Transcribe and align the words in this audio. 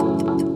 Bye. 0.00 0.49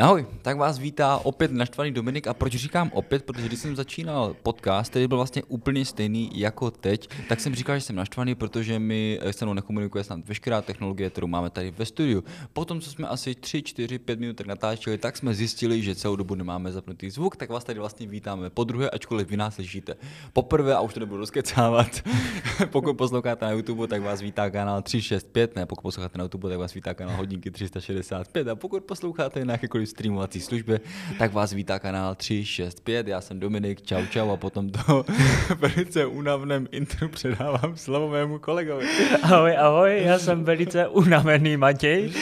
Ahoj, 0.00 0.26
tak 0.42 0.56
vás 0.56 0.78
vítá 0.78 1.16
opět 1.16 1.52
naštvaný 1.52 1.90
Dominik. 1.90 2.26
A 2.26 2.34
proč 2.34 2.52
říkám 2.52 2.90
opět, 2.94 3.24
protože 3.24 3.46
když 3.46 3.58
jsem 3.58 3.76
začínal 3.76 4.36
podcast, 4.42 4.90
který 4.90 5.06
byl 5.06 5.16
vlastně 5.16 5.42
úplně 5.42 5.84
stejný 5.84 6.30
jako 6.34 6.70
teď, 6.70 7.08
tak 7.28 7.40
jsem 7.40 7.54
říkal, 7.54 7.76
že 7.76 7.80
jsem 7.80 7.96
naštvaný, 7.96 8.34
protože 8.34 8.78
mi 8.78 9.20
se 9.30 9.44
mnou 9.44 9.54
nekomunikuje 9.54 10.04
snad 10.04 10.20
veškerá 10.28 10.62
technologie, 10.62 11.10
kterou 11.10 11.26
máme 11.26 11.50
tady 11.50 11.70
ve 11.70 11.84
studiu. 11.84 12.24
Potom, 12.52 12.80
co 12.80 12.90
jsme 12.90 13.08
asi 13.08 13.34
3, 13.34 13.62
4, 13.62 13.98
5 13.98 14.20
minut 14.20 14.46
natáčeli, 14.46 14.98
tak 14.98 15.16
jsme 15.16 15.34
zjistili, 15.34 15.82
že 15.82 15.94
celou 15.94 16.16
dobu 16.16 16.34
nemáme 16.34 16.72
zapnutý 16.72 17.10
zvuk, 17.10 17.36
tak 17.36 17.50
vás 17.50 17.64
tady 17.64 17.78
vlastně 17.78 18.06
vítáme 18.06 18.50
po 18.50 18.64
druhé, 18.64 18.90
ačkoliv 18.90 19.28
vy 19.28 19.36
nás 19.36 19.54
slyšíte 19.54 19.94
poprvé 20.32 20.74
a 20.74 20.80
už 20.80 20.94
to 20.94 21.00
nebudu 21.00 21.20
rozkecávat. 21.20 21.88
pokud 22.70 22.96
posloucháte 22.96 23.44
na 23.44 23.50
YouTube, 23.50 23.86
tak 23.86 24.02
vás 24.02 24.20
vítá 24.20 24.50
kanál 24.50 24.82
365, 24.82 25.56
ne, 25.56 25.66
pokud 25.66 25.82
posloucháte 25.82 26.18
na 26.18 26.24
YouTube, 26.24 26.48
tak 26.48 26.58
vás 26.58 26.74
vítá 26.74 26.94
kanál 26.94 27.16
hodinky 27.16 27.50
365 27.50 28.48
a 28.48 28.56
pokud 28.56 28.84
posloucháte 28.84 29.44
na 29.44 29.56
streamovací 29.88 30.40
službě, 30.40 30.80
tak 31.18 31.32
vás 31.32 31.52
vítá 31.52 31.78
kanál 31.78 32.14
365, 32.14 33.08
já 33.08 33.20
jsem 33.20 33.40
Dominik, 33.40 33.82
čau 33.82 34.06
čau 34.10 34.30
a 34.30 34.36
potom 34.36 34.70
to 34.70 35.04
velice 35.58 36.06
únavném 36.06 36.68
intro 36.72 37.08
předávám 37.08 37.76
slovo 37.76 38.08
mému 38.08 38.38
kolegovi. 38.38 38.86
Ahoj, 39.22 39.56
ahoj, 39.56 40.02
já 40.04 40.18
jsem 40.18 40.44
velice 40.44 40.88
unavený 40.88 41.56
Matěj 41.56 42.12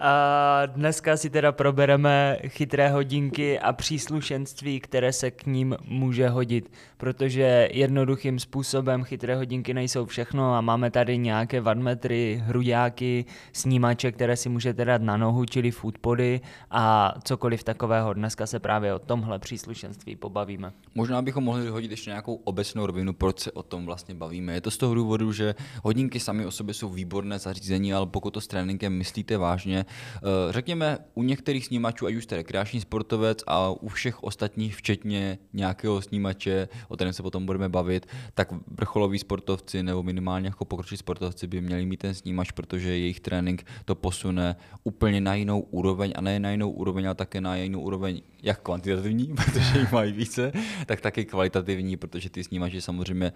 a 0.00 0.66
dneska 0.66 1.16
si 1.16 1.30
teda 1.30 1.52
probereme 1.52 2.38
chytré 2.48 2.88
hodinky 2.88 3.58
a 3.58 3.72
příslušenství, 3.72 4.80
které 4.80 5.12
se 5.12 5.30
k 5.30 5.46
ním 5.46 5.76
může 5.84 6.28
hodit, 6.28 6.70
protože 6.96 7.68
jednoduchým 7.72 8.38
způsobem 8.38 9.04
chytré 9.04 9.36
hodinky 9.36 9.74
nejsou 9.74 10.06
všechno 10.06 10.54
a 10.54 10.60
máme 10.60 10.90
tady 10.90 11.18
nějaké 11.18 11.60
vadmetry, 11.60 12.42
hruďáky, 12.44 13.24
snímače, 13.52 14.12
které 14.12 14.36
si 14.36 14.48
můžete 14.48 14.84
dát 14.84 15.02
na 15.02 15.16
nohu, 15.16 15.44
čili 15.44 15.70
foodpody 15.70 16.40
a 16.70 17.13
cokoliv 17.24 17.64
takového. 17.64 18.14
Dneska 18.14 18.46
se 18.46 18.58
právě 18.58 18.94
o 18.94 18.98
tomhle 18.98 19.38
příslušenství 19.38 20.16
pobavíme. 20.16 20.72
Možná 20.94 21.22
bychom 21.22 21.44
mohli 21.44 21.68
hodit 21.68 21.90
ještě 21.90 22.10
nějakou 22.10 22.34
obecnou 22.34 22.86
rovinu, 22.86 23.12
proč 23.12 23.40
se 23.40 23.52
o 23.52 23.62
tom 23.62 23.86
vlastně 23.86 24.14
bavíme. 24.14 24.52
Je 24.54 24.60
to 24.60 24.70
z 24.70 24.76
toho 24.76 24.94
důvodu, 24.94 25.32
že 25.32 25.54
hodinky 25.82 26.20
sami 26.20 26.46
o 26.46 26.50
sobě 26.50 26.74
jsou 26.74 26.88
výborné 26.88 27.38
zařízení, 27.38 27.94
ale 27.94 28.06
pokud 28.06 28.30
to 28.30 28.40
s 28.40 28.46
tréninkem 28.46 28.92
myslíte 28.92 29.38
vážně, 29.38 29.86
eh, 30.16 30.20
řekněme 30.50 30.98
u 31.14 31.22
některých 31.22 31.66
snímačů, 31.66 32.06
ať 32.06 32.14
už 32.14 32.24
jste 32.24 32.36
rekreační 32.36 32.80
sportovec 32.80 33.38
a 33.46 33.70
u 33.70 33.88
všech 33.88 34.22
ostatních, 34.22 34.76
včetně 34.76 35.38
nějakého 35.52 36.02
snímače, 36.02 36.68
o 36.88 36.94
kterém 36.94 37.12
se 37.12 37.22
potom 37.22 37.46
budeme 37.46 37.68
bavit, 37.68 38.06
tak 38.34 38.52
vrcholoví 38.66 39.18
sportovci 39.18 39.82
nebo 39.82 40.02
minimálně 40.02 40.48
jako 40.48 40.64
pokročilí 40.64 40.98
sportovci 40.98 41.46
by 41.46 41.60
měli 41.60 41.86
mít 41.86 42.00
ten 42.00 42.14
snímač, 42.14 42.50
protože 42.50 42.88
jejich 42.88 43.20
trénink 43.20 43.66
to 43.84 43.94
posune 43.94 44.56
úplně 44.84 45.20
na 45.20 45.34
jinou 45.34 45.60
úroveň 45.60 46.12
a 46.16 46.20
ne 46.20 46.40
na 46.40 46.50
jinou 46.50 46.70
úroveň, 46.70 47.03
ale 47.06 47.14
také 47.14 47.40
na 47.40 47.56
jinou 47.56 47.80
úroveň, 47.80 48.22
jak 48.42 48.60
kvantitativní, 48.60 49.26
protože 49.36 49.78
jich 49.78 49.92
mají 49.92 50.12
více, 50.12 50.52
tak 50.86 51.00
taky 51.00 51.24
kvalitativní, 51.24 51.96
protože 51.96 52.30
ty 52.30 52.44
snímači 52.44 52.80
samozřejmě, 52.80 53.32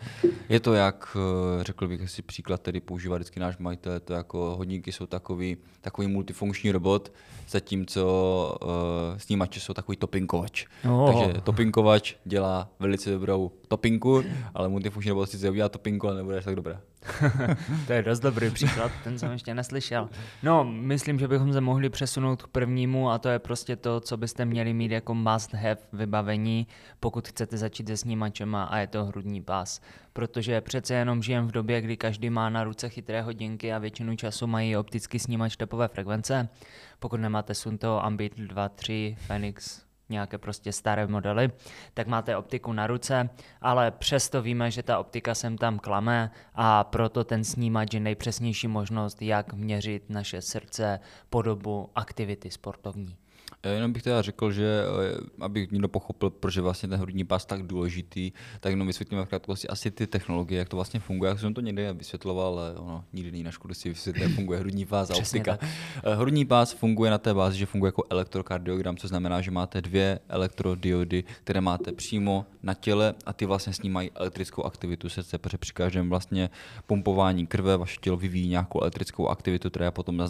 je 0.49 0.61
to 0.61 0.75
jak, 0.75 1.17
eh, 1.61 1.65
řekl 1.65 1.89
bych 1.89 2.11
si 2.11 2.23
příklad, 2.23 2.61
který 2.61 2.81
používá 2.81 3.17
vždycky 3.17 3.41
náš 3.41 3.59
majitel, 3.59 4.01
to 4.01 4.13
jako 4.13 4.55
hodinky 4.57 4.93
jsou 4.93 5.07
takový, 5.07 5.57
takový 5.81 6.09
multifunkční 6.09 6.73
robot, 6.73 7.13
zatímco 7.49 8.59
uh, 8.63 8.69
snímače 9.19 9.61
jsou 9.61 9.75
takový 9.75 9.97
topinkovač. 9.97 10.67
Oh. 10.91 11.13
Takže 11.13 11.41
topinkovač 11.41 12.15
dělá 12.25 12.69
velice 12.79 13.11
dobrou 13.11 13.51
topinku, 13.69 14.25
ale 14.55 14.69
multifunkční 14.69 15.11
robot 15.11 15.31
sice 15.31 15.51
udělá 15.51 15.69
topinku, 15.69 16.09
ale 16.09 16.17
nebude 16.17 16.39
až 16.39 16.45
tak 16.45 16.57
dobré. 16.57 16.81
to 17.87 17.93
je 17.93 18.03
dost 18.03 18.21
dobrý 18.21 18.51
příklad, 18.51 18.93
ten 19.05 19.19
jsem 19.19 19.33
ještě 19.33 19.55
neslyšel. 19.55 20.09
No, 20.43 20.65
myslím, 20.65 21.19
že 21.19 21.29
bychom 21.29 21.53
se 21.53 21.61
mohli 21.61 21.91
přesunout 21.91 22.43
k 22.43 22.47
prvnímu 22.47 23.11
a 23.11 23.19
to 23.19 23.29
je 23.29 23.39
prostě 23.39 23.77
to, 23.77 24.01
co 24.01 24.17
byste 24.17 24.45
měli 24.45 24.73
mít 24.73 24.91
jako 24.91 25.15
must 25.15 25.55
have 25.55 25.77
vybavení, 25.93 26.67
pokud 27.01 27.29
chcete 27.29 27.59
začít 27.59 27.87
se 27.89 27.97
snímačema 27.97 28.65
a 28.65 28.79
je 28.79 28.87
to 28.87 29.05
hrudní 29.05 29.43
pás. 29.43 29.81
Protože 30.13 30.61
přece 30.61 30.95
jenom 30.95 31.23
žijem 31.23 31.49
v 31.49 31.53
době, 31.53 31.81
kdy 31.81 31.97
každý 31.97 32.31
má 32.31 32.51
na 32.51 32.65
ruce 32.65 32.89
chytré 32.89 33.23
hodinky 33.23 33.73
a 33.73 33.79
většinu 33.79 34.17
času 34.17 34.47
mají 34.47 34.77
optický 34.77 35.19
snímač 35.19 35.57
tepové 35.57 35.89
frekvence. 35.89 36.49
Pokud 36.99 37.17
nemáte 37.17 37.55
Sunto, 37.55 38.05
Ambit 38.05 38.39
2, 38.39 38.69
3, 38.69 39.17
Phoenix, 39.27 39.88
nějaké 40.09 40.39
prostě 40.39 40.73
staré 40.73 41.07
modely, 41.07 41.51
tak 41.95 42.07
máte 42.07 42.37
optiku 42.37 42.73
na 42.73 42.87
ruce, 42.87 43.31
ale 43.61 43.91
přesto 43.91 44.43
víme, 44.43 44.71
že 44.71 44.83
ta 44.83 44.99
optika 44.99 45.35
sem 45.35 45.59
tam 45.59 45.79
klame 45.79 46.31
a 46.55 46.85
proto 46.85 47.25
ten 47.25 47.45
snímač 47.45 47.95
je 47.95 48.01
nejpřesnější 48.01 48.69
možnost, 48.69 49.23
jak 49.23 49.53
měřit 49.53 50.11
naše 50.11 50.43
srdce, 50.43 51.01
podobu, 51.31 51.91
aktivity 51.95 52.51
sportovní. 52.51 53.17
Já 53.65 53.71
jenom 53.71 53.93
bych 53.93 54.03
teda 54.03 54.23
řekl, 54.23 54.53
že 54.53 54.85
eh, 54.85 55.21
abych 55.41 55.71
někdo 55.71 55.89
pochopil, 55.89 56.31
proč 56.31 56.57
je 56.57 56.63
vlastně 56.63 56.89
ten 56.89 57.01
hrudní 57.01 57.25
pás 57.25 57.45
tak 57.45 57.63
důležitý, 57.63 58.33
tak 58.61 58.71
jenom 58.71 58.87
vysvětlíme 58.87 59.25
v 59.25 59.29
krátkosti 59.29 59.69
asi 59.69 59.91
ty 59.91 60.07
technologie, 60.07 60.59
jak 60.59 60.69
to 60.69 60.77
vlastně 60.77 61.01
funguje. 61.01 61.29
Jak 61.29 61.41
jsem 61.41 61.55
to 61.55 61.61
někde 61.61 61.93
vysvětloval, 61.93 62.59
ale 62.59 62.75
ono 62.75 63.05
nikdy 63.13 63.33
není 63.33 63.45
na 63.45 63.51
škodu 63.51 63.75
si 63.75 63.89
vysvětlit, 63.89 64.23
jak 64.23 64.33
funguje 64.33 64.61
hrudní 64.61 64.87
pás 64.87 65.11
a 65.11 65.17
optika. 65.17 65.59
Eh, 66.05 66.15
hrudní 66.15 66.45
pás 66.45 66.73
funguje 66.73 67.11
na 67.11 67.19
té 67.19 67.35
bázi, 67.35 67.59
že 67.59 67.67
funguje 67.67 67.89
jako 67.89 68.05
elektrokardiogram, 68.11 68.97
co 68.97 69.09
znamená, 69.09 69.41
že 69.41 69.51
máte 69.51 69.81
dvě 69.81 70.21
elektrodiody, 70.29 71.25
které 71.45 71.61
máte 71.61 71.93
přímo 71.93 72.47
na 72.63 72.75
těle 72.75 73.15
a 73.27 73.33
ty 73.33 73.47
vlastně 73.47 73.73
snímají 73.73 74.11
elektrickou 74.15 74.63
aktivitu 74.63 75.09
srdce, 75.09 75.39
protože 75.39 75.59
při 75.59 75.73
každém 75.73 76.09
vlastně 76.09 76.51
pumpování 76.87 77.47
krve 77.47 77.77
vaše 77.77 77.97
tělo 78.01 78.17
vyvíjí 78.17 78.49
nějakou 78.49 78.81
elektrickou 78.81 79.29
aktivitu, 79.29 79.71
která 79.71 79.85
je 79.85 79.91
potom 79.91 80.23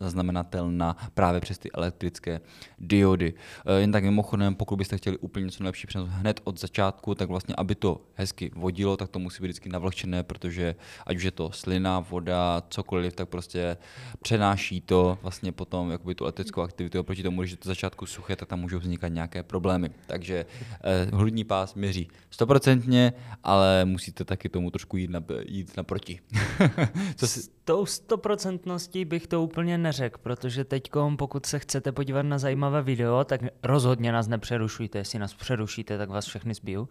zaznamenatelná 0.00 0.96
právě 1.14 1.40
přes 1.40 1.58
ty 1.58 1.72
elektrické 1.72 2.40
diody. 2.78 3.34
Eh, 3.66 3.80
jen 3.80 3.92
tak 3.92 4.04
mimochodem, 4.04 4.54
pokud 4.54 4.76
byste 4.76 4.96
chtěli 4.96 5.18
úplně 5.18 5.44
něco 5.44 5.64
lepší 5.64 5.86
přenos 5.86 6.08
hned 6.08 6.40
od 6.44 6.60
začátku, 6.60 7.14
tak 7.14 7.28
vlastně, 7.28 7.54
aby 7.54 7.74
to 7.74 8.00
hezky 8.14 8.50
vodilo, 8.54 8.96
tak 8.96 9.08
to 9.08 9.18
musí 9.18 9.42
být 9.42 9.46
vždycky 9.46 9.68
navlhčené, 9.68 10.22
protože 10.22 10.74
ať 11.06 11.16
už 11.16 11.22
je 11.22 11.30
to 11.30 11.52
slina, 11.52 12.00
voda, 12.00 12.62
cokoliv, 12.68 13.12
tak 13.12 13.28
prostě 13.28 13.76
přenáší 14.22 14.80
to 14.80 15.18
vlastně 15.22 15.52
potom 15.52 15.90
jakoby 15.90 16.14
tu 16.14 16.24
elektrickou 16.24 16.60
aktivitu. 16.60 17.00
Oproti 17.00 17.22
tomu, 17.22 17.40
když 17.40 17.50
je 17.50 17.56
to 17.56 17.68
začátku 17.68 18.06
suché, 18.06 18.36
tak 18.36 18.48
tam 18.48 18.60
můžou 18.60 18.78
vznikat 18.78 19.08
nějaké 19.08 19.42
problémy. 19.42 19.90
Takže 20.06 20.46
eh, 20.84 21.16
hrudní 21.16 21.44
pás 21.44 21.74
měří 21.74 22.08
stoprocentně, 22.30 23.12
ale 23.42 23.84
musíte 23.84 24.24
taky 24.24 24.48
tomu 24.48 24.70
trošku 24.70 24.96
jít, 24.96 25.10
na, 25.10 25.22
jít 25.46 25.76
naproti. 25.76 26.20
Co 27.16 27.26
si... 27.26 27.42
S 27.42 27.50
tou 27.64 27.86
stoprocentností 27.86 29.04
bych 29.04 29.26
to 29.26 29.42
úplně 29.42 29.78
neřekl, 29.78 30.18
protože 30.22 30.64
teď, 30.64 30.90
pokud 31.18 31.46
se 31.46 31.58
chcete 31.58 31.92
podívat 31.92 32.22
na 32.22 32.38
zajímavé 32.46 32.82
video, 32.82 33.24
tak 33.24 33.40
rozhodně 33.62 34.12
nás 34.12 34.28
nepřerušujte. 34.28 34.98
Jestli 34.98 35.18
nás 35.18 35.34
přerušíte, 35.34 35.98
tak 35.98 36.08
vás 36.08 36.26
všechny 36.26 36.54
zbiju. 36.54 36.88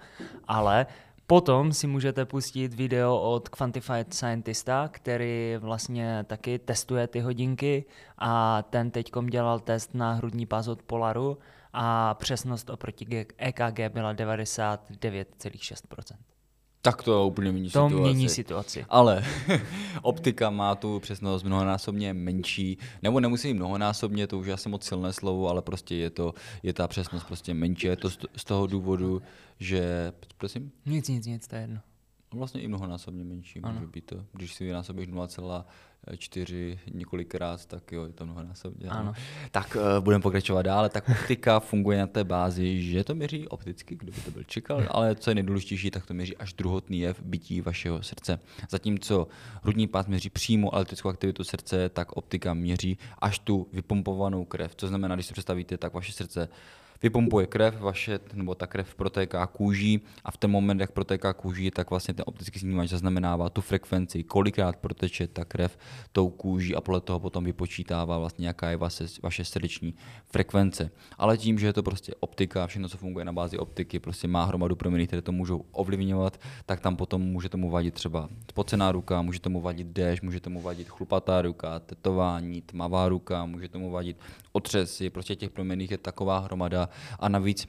Ale 0.48 0.86
Potom 1.28 1.74
si 1.74 1.88
můžete 1.88 2.26
pustit 2.26 2.74
video 2.74 3.18
od 3.18 3.50
Quantified 3.50 4.14
Scientista, 4.14 4.90
který 4.92 5.56
vlastně 5.60 6.26
taky 6.28 6.60
testuje 6.60 7.08
ty 7.08 7.20
hodinky 7.20 7.86
a 8.18 8.62
ten 8.62 8.92
teďkom 8.92 9.28
dělal 9.28 9.60
test 9.60 9.96
na 9.96 10.14
hrudní 10.14 10.46
pás 10.46 10.68
od 10.68 10.84
Polaru 10.84 11.38
a 11.74 12.14
přesnost 12.14 12.70
oproti 12.70 13.26
EKG 13.38 13.80
byla 13.90 14.14
99,6%. 14.14 16.35
Tak 16.86 17.04
to 17.04 17.28
úplně 17.28 17.52
mění 17.52 17.70
to 17.70 17.90
situaci. 17.90 17.96
mění 17.96 18.30
situaci. 18.30 18.86
Ale 18.90 19.24
optika 20.02 20.50
má 20.50 20.76
tu 20.76 21.00
přesnost 21.00 21.44
mnohonásobně 21.44 22.14
menší, 22.14 22.78
nebo 23.02 23.20
nemusí 23.20 23.54
mnohonásobně, 23.54 24.28
to 24.28 24.38
už 24.38 24.48
je 24.48 24.54
asi 24.54 24.70
moc 24.70 24.84
silné 24.84 25.14
slovo, 25.14 25.50
ale 25.50 25.62
prostě 25.62 25.96
je 25.96 26.10
to, 26.10 26.34
je 26.64 26.74
ta 26.74 26.88
přesnost 26.88 27.24
prostě 27.24 27.54
menší. 27.54 27.88
Je 27.88 27.96
to 27.96 28.10
z 28.10 28.44
toho 28.44 28.68
důvodu, 28.68 29.22
že, 29.60 30.14
prosím? 30.38 30.72
Nic, 30.86 31.08
nic, 31.08 31.26
nic, 31.26 31.48
to 31.48 31.56
je 31.56 31.62
jedno. 31.62 31.80
Vlastně 32.36 32.62
i 32.62 32.68
mnohonásobně 32.68 33.24
menší 33.24 33.62
ano. 33.62 33.74
může 33.74 33.88
být 33.88 34.06
to. 34.06 34.26
Když 34.34 34.54
si 34.54 34.66
vynásobíš 34.66 35.08
čtyři 36.18 36.80
několikrát, 36.94 37.66
tak 37.66 37.92
jo, 37.92 38.06
je 38.06 38.14
to 38.14 38.26
mnohonásobně. 38.26 38.90
Ano. 38.90 39.14
Tak 39.52 39.76
uh, 39.76 40.04
budeme 40.04 40.22
pokračovat 40.22 40.62
dále. 40.62 40.90
Tak 40.90 41.10
optika 41.10 41.60
funguje 41.60 42.00
na 42.00 42.08
té 42.08 42.24
bázi, 42.24 42.84
že 42.84 43.04
to 43.04 43.16
měří 43.16 43.48
opticky, 43.48 43.96
kdo 43.96 44.12
by 44.12 44.22
to 44.22 44.32
byl 44.32 44.44
čekal, 44.44 44.84
ale 44.90 45.16
co 45.16 45.32
je 45.32 45.36
nejdůležitější, 45.36 45.92
tak 45.92 46.06
to 46.06 46.14
měří 46.14 46.38
až 46.38 46.54
druhotný 46.54 47.00
jev 47.00 47.22
bytí 47.22 47.62
vašeho 47.62 48.04
srdce. 48.04 48.40
Zatímco 48.70 49.28
hrudní 49.64 49.88
pás 49.88 50.08
měří 50.08 50.30
přímo 50.30 50.76
elektrickou 50.76 51.10
aktivitu 51.10 51.44
srdce, 51.44 51.90
tak 51.90 52.12
optika 52.12 52.54
měří 52.54 52.98
až 53.20 53.40
tu 53.40 53.68
vypumpovanou 53.74 54.46
krev. 54.46 54.76
Co 54.76 54.88
znamená, 54.88 55.16
když 55.16 55.26
si 55.26 55.34
představíte, 55.34 55.78
tak 55.78 55.94
vaše 55.94 56.12
srdce 56.12 56.50
vypumpuje 57.06 57.48
krev, 57.48 57.82
vaše, 57.82 58.20
nebo 58.34 58.56
ta 58.56 58.68
krev 58.68 58.96
protéká 58.96 59.48
kůží 59.48 60.02
a 60.24 60.32
v 60.32 60.38
ten 60.38 60.52
moment, 60.52 60.80
jak 60.80 60.92
protéká 60.92 61.34
kůží, 61.34 61.72
tak 61.72 61.90
vlastně 61.90 62.14
ten 62.14 62.26
optický 62.28 62.60
snímač 62.60 62.90
zaznamenává 62.90 63.50
tu 63.50 63.62
frekvenci, 63.62 64.24
kolikrát 64.24 64.76
proteče 64.76 65.28
ta 65.28 65.46
krev 65.46 65.78
tou 66.12 66.30
kůží 66.30 66.76
a 66.76 66.82
podle 66.82 67.02
toho 67.02 67.20
potom 67.20 67.44
vypočítává 67.44 68.18
vlastně, 68.18 68.48
jaká 68.48 68.70
je 68.70 68.78
vaše, 68.78 69.06
vaše 69.24 69.46
srdeční 69.46 69.94
frekvence. 70.26 70.92
Ale 71.18 71.38
tím, 71.38 71.60
že 71.60 71.68
je 71.68 71.74
to 71.74 71.84
prostě 71.84 72.14
optika, 72.20 72.68
všechno, 72.68 72.90
co 72.90 72.98
funguje 72.98 73.26
na 73.26 73.34
bázi 73.34 73.58
optiky, 73.58 74.00
prostě 74.00 74.28
má 74.28 74.46
hromadu 74.46 74.76
proměny, 74.76 75.08
které 75.08 75.22
to 75.22 75.32
můžou 75.32 75.66
ovlivňovat, 75.72 76.40
tak 76.66 76.80
tam 76.80 76.96
potom 76.96 77.22
může 77.22 77.50
tomu 77.50 77.70
vadit 77.70 77.94
třeba 77.94 78.30
spocená 78.50 78.92
ruka, 78.92 79.22
může 79.22 79.40
tomu 79.40 79.62
vadit 79.62 79.88
déšť, 79.88 80.24
může 80.24 80.40
tomu 80.40 80.62
vadit 80.62 80.90
chlupatá 80.90 81.42
ruka, 81.42 81.80
tetování, 81.80 82.62
tmavá 82.62 83.10
ruka, 83.10 83.46
může 83.46 83.70
tomu 83.70 83.92
vadit 83.92 84.18
otřesy, 84.52 85.10
prostě 85.10 85.36
těch 85.36 85.52
proměných 85.52 85.92
je 85.92 85.98
taková 85.98 86.40
hromada 86.40 86.90
a 87.20 87.30
navíc 87.30 87.68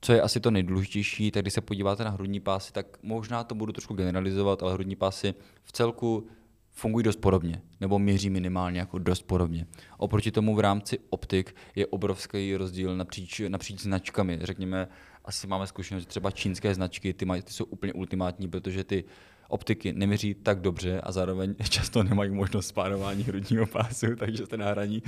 co 0.00 0.12
je 0.12 0.22
asi 0.22 0.40
to 0.40 0.50
nejdůležitější, 0.50 1.30
tak 1.30 1.42
když 1.42 1.54
se 1.54 1.60
podíváte 1.60 2.04
na 2.04 2.10
hrudní 2.10 2.40
pásy, 2.40 2.72
tak 2.72 2.86
možná 3.02 3.44
to 3.44 3.54
budu 3.54 3.72
trošku 3.72 3.94
generalizovat, 3.94 4.62
ale 4.62 4.72
hrudní 4.72 4.96
pásy 4.96 5.34
v 5.64 5.72
celku 5.72 6.26
fungují 6.70 7.04
dost 7.04 7.16
podobně, 7.16 7.62
nebo 7.80 7.98
měří 7.98 8.30
minimálně 8.30 8.80
jako 8.80 8.98
dost 8.98 9.22
podobně. 9.22 9.66
Oproti 9.98 10.30
tomu 10.30 10.54
v 10.54 10.60
rámci 10.60 10.98
optik 11.10 11.56
je 11.74 11.86
obrovský 11.86 12.56
rozdíl 12.56 12.96
napříč, 12.96 13.42
napříč 13.48 13.80
značkami. 13.80 14.38
Řekněme, 14.42 14.88
asi 15.24 15.46
máme 15.46 15.66
zkušenost, 15.66 16.02
že 16.02 16.08
třeba 16.08 16.30
čínské 16.30 16.74
značky, 16.74 17.12
ty, 17.12 17.24
mají, 17.24 17.42
ty 17.42 17.52
jsou 17.52 17.64
úplně 17.64 17.92
ultimátní, 17.92 18.48
protože 18.48 18.84
ty 18.84 19.04
optiky 19.48 19.92
neměří 19.92 20.34
tak 20.34 20.60
dobře 20.60 21.00
a 21.00 21.12
zároveň 21.12 21.54
často 21.68 22.02
nemají 22.02 22.30
možnost 22.30 22.66
spárování 22.66 23.24
hrudního 23.24 23.66
pásu, 23.66 24.06
takže 24.18 24.46
jste 24.46 24.56
na 24.56 24.70
hraní 24.70 25.02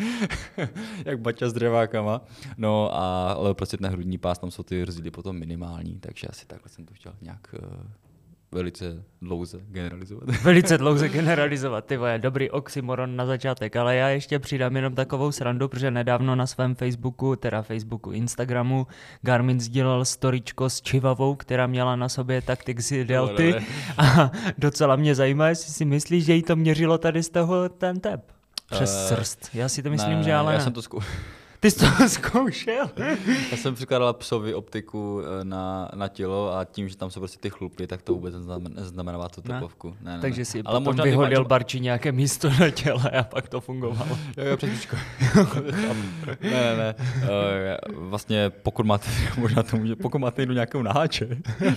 jak 1.05 1.21
baťa 1.21 1.49
s 1.49 1.53
dřevákama. 1.53 2.21
No 2.57 2.95
a 2.95 3.33
ale 3.33 3.55
prostě 3.55 3.77
ten 3.77 3.91
hrudní 3.91 4.19
pás, 4.19 4.39
tam 4.39 4.51
jsou 4.51 4.63
ty 4.63 4.85
rozdíly 4.85 5.11
potom 5.11 5.39
minimální, 5.39 6.01
takže 6.01 6.27
asi 6.27 6.47
takhle 6.47 6.69
jsem 6.69 6.87
to 6.87 6.95
chtěl 6.95 7.13
nějak 7.23 7.55
uh, 7.55 8.08
velice 8.53 9.05
dlouze 9.23 9.59
generalizovat. 9.69 10.29
Velice 10.43 10.79
dlouze 10.79 11.09
generalizovat, 11.09 11.85
ty 11.85 11.97
vole, 11.97 12.19
dobrý 12.19 12.51
oxymoron 12.51 13.17
na 13.17 13.27
začátek, 13.27 13.77
ale 13.77 13.97
já 13.97 14.09
ještě 14.09 14.39
přidám 14.39 14.77
jenom 14.77 14.95
takovou 14.95 15.33
srandu, 15.33 15.69
protože 15.69 15.91
nedávno 15.91 16.37
na 16.37 16.47
svém 16.47 16.75
Facebooku, 16.75 17.37
teda 17.37 17.63
Facebooku, 17.63 18.11
Instagramu, 18.11 18.87
Garmin 19.23 19.61
sdílel 19.61 20.05
storičko 20.05 20.71
s 20.71 20.81
čivavou, 20.81 21.35
která 21.35 21.67
měla 21.67 21.97
na 21.97 22.09
sobě 22.09 22.43
Tactics 22.43 22.93
Delty 23.05 23.55
a 23.99 24.31
docela 24.59 24.97
mě 24.97 25.15
zajímá, 25.15 25.49
jestli 25.49 25.73
si 25.73 25.85
myslíš, 25.85 26.25
že 26.25 26.35
jí 26.35 26.43
to 26.43 26.57
měřilo 26.57 26.99
tady 26.99 27.23
z 27.23 27.29
toho 27.29 27.69
ten 27.69 28.01
tep. 28.01 28.33
Přes 28.71 28.95
uh, 28.95 29.17
srst. 29.17 29.51
Já 29.55 29.69
si 29.69 29.83
to 29.83 29.91
myslím, 29.91 30.19
ne, 30.19 30.23
že 30.23 30.35
ale 30.35 30.53
Já 30.53 30.59
ne. 30.59 30.65
jsem 30.65 30.73
to 30.73 30.83
zkou... 30.83 31.01
Ty 31.61 31.71
jsi 31.71 31.79
to 31.79 31.87
zkoušel? 32.09 32.91
Já 33.51 33.57
jsem 33.57 33.75
přikládal 33.75 34.13
psovi 34.13 34.55
optiku 34.55 35.23
eh, 35.23 35.45
na, 35.45 35.91
na 35.95 36.09
tělo 36.09 36.57
a 36.57 36.65
tím, 36.65 36.89
že 36.89 36.97
tam 36.97 37.11
jsou 37.11 37.21
prostě 37.21 37.39
ty 37.39 37.51
chlupy, 37.51 37.87
tak 37.87 38.03
to 38.03 38.15
vůbec 38.15 38.35
neznamená 38.69 39.29
tu 39.29 39.41
tepovku. 39.41 39.97
Ne, 40.01 40.15
ne, 40.15 40.21
Takže 40.21 40.45
si 40.45 40.63
Ale 40.65 40.81
potom 40.81 41.05
vyhodil 41.05 41.41
máš... 41.41 41.49
barči 41.49 41.81
nějaké 41.81 42.13
místo 42.13 42.51
na 42.61 42.71
těle 42.71 43.11
a 43.11 43.23
pak 43.23 43.49
to 43.49 43.61
fungovalo. 43.61 44.19
jo, 44.37 44.45
jo, 44.45 44.57
přesničko. 44.57 44.97
ne, 46.43 46.51
ne, 46.51 46.77
ne. 46.77 46.95
Uh, 47.89 48.09
vlastně 48.09 48.51
pokud 48.51 48.87
máte, 48.87 49.09
možná 49.39 49.63
to 49.63 49.77
může, 49.77 49.97
pokud 49.97 50.19
máte 50.19 50.47
jdu 50.47 50.53
nějakou 50.53 50.83
naháče, 50.83 51.29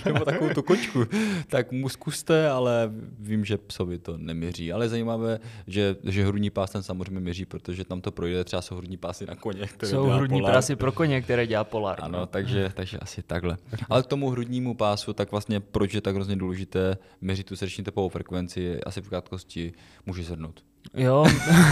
nebo 0.04 0.24
takovou 0.24 0.54
tu 0.54 0.62
kočku, 0.62 1.04
tak 1.46 1.72
mu 1.72 1.88
zkuste, 1.88 2.50
ale 2.50 2.90
vím, 3.18 3.44
že 3.44 3.58
psovi 3.58 3.98
to 3.98 4.16
neměří. 4.16 4.72
Ale 4.72 4.84
je 4.84 4.88
zajímavé, 4.88 5.40
že, 5.66 5.96
že 6.04 6.26
hrudní 6.26 6.50
pás 6.50 6.70
ten 6.70 6.82
samozřejmě 6.82 7.20
měří, 7.20 7.44
protože 7.44 7.84
tam 7.84 8.00
to 8.00 8.12
projde, 8.12 8.44
třeba 8.44 8.62
jsou 8.62 8.76
hrudní 8.76 8.96
pásy 8.96 9.26
na 9.26 9.34
koně, 9.34 9.66
Jsou 9.84 10.04
hrudní 10.04 10.40
polar. 10.40 10.52
prasy 10.52 10.76
pro 10.76 10.92
koně, 10.92 11.22
které 11.22 11.46
dělá 11.46 11.64
Polar. 11.64 11.98
Ano, 12.02 12.18
no. 12.18 12.26
takže, 12.26 12.72
takže 12.74 12.98
asi 12.98 13.22
takhle. 13.22 13.56
Ale 13.88 14.02
k 14.02 14.06
tomu 14.06 14.30
hrudnímu 14.30 14.74
pásu, 14.74 15.12
tak 15.12 15.30
vlastně 15.30 15.60
proč 15.60 15.94
je 15.94 16.00
tak 16.00 16.14
hrozně 16.14 16.36
důležité 16.36 16.98
měřit 17.20 17.46
tu 17.46 17.56
srdeční 17.56 17.84
tepovou 17.84 18.08
frekvenci, 18.08 18.80
asi 18.84 19.00
v 19.00 19.08
krátkosti 19.08 19.72
může 20.06 20.22
zhrnout. 20.22 20.64
Jo, 20.94 21.24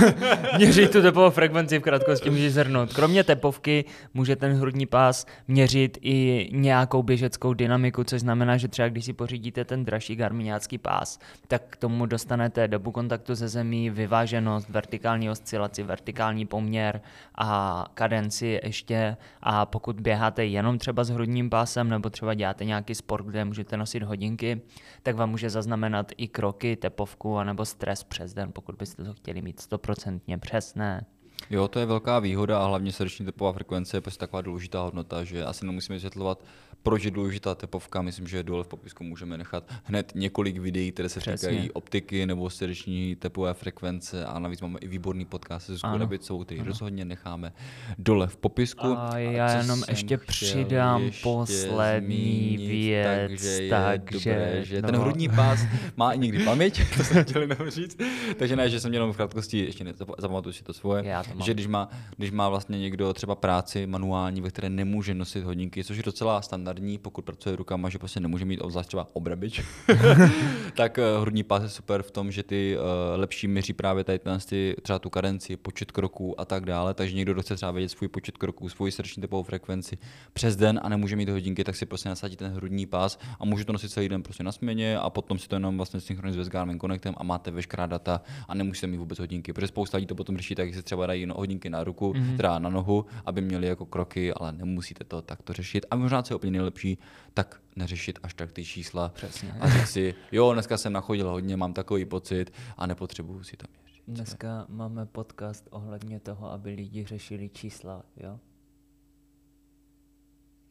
měřit 0.56 0.92
tu 0.92 1.02
tepovou 1.02 1.30
frekvenci 1.30 1.78
v 1.78 1.82
krátkosti 1.82 2.30
může 2.30 2.50
zhrnout. 2.50 2.92
Kromě 2.92 3.24
tepovky 3.24 3.84
může 4.14 4.36
ten 4.36 4.52
hrudní 4.52 4.86
pás 4.86 5.26
měřit 5.48 5.98
i 6.00 6.48
nějakou 6.52 7.02
běžeckou 7.02 7.54
dynamiku, 7.54 8.04
což 8.04 8.20
znamená, 8.20 8.56
že 8.56 8.68
třeba 8.68 8.88
když 8.88 9.04
si 9.04 9.12
pořídíte 9.12 9.64
ten 9.64 9.84
dražší 9.84 10.16
garminiácký 10.16 10.78
pás, 10.78 11.18
tak 11.48 11.62
k 11.70 11.76
tomu 11.76 12.06
dostanete 12.06 12.68
dobu 12.68 12.92
kontaktu 12.92 13.34
ze 13.34 13.48
zemí, 13.48 13.90
vyváženost, 13.90 14.68
vertikální 14.68 15.30
oscilaci, 15.30 15.82
vertikální 15.82 16.46
poměr 16.46 17.00
a 17.34 17.86
kadenci 17.94 18.60
ještě. 18.64 19.16
A 19.40 19.66
pokud 19.66 20.00
běháte 20.00 20.44
jenom 20.44 20.78
třeba 20.78 21.04
s 21.04 21.10
hrudním 21.10 21.50
pásem 21.50 21.88
nebo 21.88 22.10
třeba 22.10 22.34
děláte 22.34 22.64
nějaký 22.64 22.94
sport, 22.94 23.26
kde 23.26 23.44
můžete 23.44 23.76
nosit 23.76 24.02
hodinky, 24.02 24.60
tak 25.02 25.16
vám 25.16 25.30
může 25.30 25.50
zaznamenat 25.50 26.12
i 26.16 26.28
kroky, 26.28 26.76
tepovku 26.76 27.38
anebo 27.38 27.64
stres 27.64 28.04
přes 28.04 28.34
den, 28.34 28.52
pokud 28.52 28.74
byste 28.74 29.09
chtěli 29.14 29.42
mít 29.42 29.60
stoprocentně 29.60 30.38
přesné. 30.38 31.06
Jo, 31.50 31.68
to 31.68 31.78
je 31.78 31.86
velká 31.86 32.18
výhoda 32.18 32.58
a 32.58 32.66
hlavně 32.66 32.92
srdeční 32.92 33.26
tepová 33.26 33.52
frekvence 33.52 33.96
je 33.96 34.00
prostě 34.00 34.18
taková 34.20 34.42
důležitá 34.42 34.82
hodnota, 34.82 35.24
že 35.24 35.44
asi 35.44 35.66
nemusíme 35.66 35.96
vysvětlovat, 35.96 36.44
proč 36.82 37.04
je 37.04 37.10
důležitá 37.10 37.54
tepovka. 37.54 38.02
Myslím, 38.02 38.26
že 38.26 38.42
dole 38.42 38.64
v 38.64 38.68
popisku 38.68 39.04
můžeme 39.04 39.38
nechat 39.38 39.64
hned 39.84 40.12
několik 40.14 40.58
videí, 40.58 40.92
které 40.92 41.08
se 41.08 41.20
Přesně. 41.20 41.48
týkají 41.48 41.70
optiky 41.70 42.26
nebo 42.26 42.50
srdeční 42.50 43.16
tepové 43.16 43.54
frekvence 43.54 44.24
a 44.24 44.38
navíc 44.38 44.60
máme 44.60 44.78
i 44.78 44.88
výborný 44.88 45.24
podcast 45.24 45.66
se 45.66 45.72
Zuzkou 45.72 45.98
Rabicovou, 45.98 46.44
který 46.44 46.60
ano. 46.60 46.68
rozhodně 46.68 47.04
necháme 47.04 47.52
dole 47.98 48.26
v 48.26 48.36
popisku. 48.36 48.86
A 48.86 49.18
já 49.18 49.46
a 49.46 49.52
jenom 49.52 49.82
ještě 49.88 50.18
přidám 50.18 51.02
ještě 51.02 51.22
poslední 51.22 52.48
zmínit, 52.56 52.70
věc. 52.70 53.28
Takže 53.28 53.48
je 53.48 53.70
takže, 53.70 54.30
dobré, 54.30 54.64
že 54.64 54.82
no. 54.82 54.88
ten 54.88 55.00
hrudní 55.00 55.28
pás 55.28 55.60
má 55.96 56.12
i 56.12 56.18
někdy 56.18 56.44
paměť, 56.44 56.80
to 56.96 57.04
jsem 57.04 57.24
chtěl 57.24 57.42
jenom 57.42 57.70
říct. 57.70 57.98
Takže 58.38 58.56
ne, 58.56 58.70
že 58.70 58.80
jsem 58.80 58.94
jenom 58.94 59.12
v 59.12 59.16
krátkosti, 59.16 59.58
ještě 59.58 59.84
zapamatuju 60.18 60.52
si 60.52 60.62
to 60.62 60.72
svoje. 60.72 61.04
Já 61.04 61.22
to 61.22 61.30
že 61.44 61.54
když 61.54 61.66
má, 61.66 61.88
když 62.16 62.30
má 62.30 62.48
vlastně 62.48 62.78
někdo 62.78 63.12
třeba 63.12 63.34
práci 63.34 63.86
manuální, 63.86 64.40
ve 64.40 64.48
které 64.48 64.70
nemůže 64.70 65.14
nosit 65.14 65.44
hodinky, 65.44 65.84
což 65.84 65.96
je 65.96 66.02
docela 66.02 66.42
standardní, 66.70 66.98
pokud 66.98 67.24
pracuje 67.24 67.56
rukama, 67.56 67.88
že 67.88 67.98
prostě 67.98 68.20
nemůže 68.20 68.44
mít 68.44 68.60
obzvlášť 68.60 68.88
třeba 68.88 69.06
obrabič, 69.12 69.62
tak 70.76 70.98
uh, 70.98 71.22
hrudní 71.22 71.42
pás 71.42 71.62
je 71.62 71.68
super 71.68 72.02
v 72.02 72.10
tom, 72.10 72.30
že 72.30 72.42
ty 72.42 72.76
uh, 72.78 72.84
lepší 73.20 73.48
měří 73.48 73.72
právě 73.72 74.04
tady 74.04 74.20
ty, 74.48 74.76
třeba 74.82 74.98
tu 74.98 75.10
kadenci, 75.10 75.56
počet 75.56 75.92
kroků 75.92 76.40
a 76.40 76.44
tak 76.44 76.64
dále. 76.64 76.94
Takže 76.94 77.16
někdo, 77.16 77.32
kdo 77.32 77.42
chce 77.42 77.56
třeba 77.56 77.72
vědět 77.72 77.88
svůj 77.88 78.08
počet 78.08 78.36
kroků, 78.36 78.68
svůj 78.68 78.92
srdeční 78.92 79.20
tepovou 79.20 79.42
frekvenci 79.42 79.98
přes 80.32 80.56
den 80.56 80.80
a 80.82 80.88
nemůže 80.88 81.16
mít 81.16 81.28
hodinky, 81.28 81.64
tak 81.64 81.76
si 81.76 81.86
prostě 81.86 82.08
nasadí 82.08 82.36
ten 82.36 82.52
hrudní 82.52 82.86
pás 82.86 83.18
a 83.40 83.44
může 83.44 83.64
to 83.64 83.72
nosit 83.72 83.88
celý 83.88 84.08
den 84.08 84.22
prostě 84.22 84.42
na 84.42 84.52
směně 84.52 84.98
a 84.98 85.10
potom 85.10 85.38
si 85.38 85.48
to 85.48 85.56
jenom 85.56 85.76
vlastně 85.76 86.00
synchronizuje 86.00 86.44
s 86.44 86.48
Garmin 86.48 86.80
Connectem 86.80 87.14
a 87.16 87.24
máte 87.24 87.50
veškerá 87.50 87.86
data 87.86 88.20
a 88.48 88.54
nemusíte 88.54 88.86
mít 88.86 88.96
vůbec 88.96 89.18
hodinky. 89.18 89.52
Protože 89.52 89.66
spousta 89.66 89.96
lidí 89.96 90.06
to 90.06 90.14
potom 90.14 90.36
řeší 90.36 90.54
tak, 90.54 90.74
se 90.74 90.82
třeba 90.82 91.06
dají 91.06 91.26
hodinky 91.34 91.70
na 91.70 91.84
ruku, 91.84 92.12
mm-hmm. 92.12 92.36
teda 92.36 92.58
na 92.58 92.70
nohu, 92.70 93.06
aby 93.26 93.40
měli 93.40 93.66
jako 93.66 93.86
kroky, 93.86 94.32
ale 94.32 94.52
nemusíte 94.52 95.04
to 95.04 95.22
takto 95.22 95.52
řešit. 95.52 95.86
A 95.90 95.96
možná, 95.96 96.22
je 96.30 96.36
úplně 96.36 96.52
nejlepší, 96.60 96.98
tak 97.34 97.60
neřešit 97.76 98.18
až 98.22 98.34
tak 98.34 98.52
ty 98.52 98.64
čísla. 98.64 99.08
Přesně. 99.08 99.52
A 99.60 99.70
říct 99.70 99.90
si, 99.90 100.14
jo, 100.32 100.52
dneska 100.52 100.76
jsem 100.76 100.92
nachodil 100.92 101.30
hodně, 101.30 101.56
mám 101.56 101.72
takový 101.72 102.04
pocit 102.04 102.52
a 102.76 102.86
nepotřebuju 102.86 103.42
si 103.42 103.56
to 103.56 103.66
měřit. 103.70 104.02
Dneska 104.08 104.66
máme 104.68 105.06
podcast 105.06 105.68
ohledně 105.70 106.20
toho, 106.20 106.52
aby 106.52 106.70
lidi 106.70 107.04
řešili 107.04 107.48
čísla, 107.48 108.02
jo? 108.16 108.38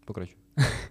Pokračuj. 0.06 0.36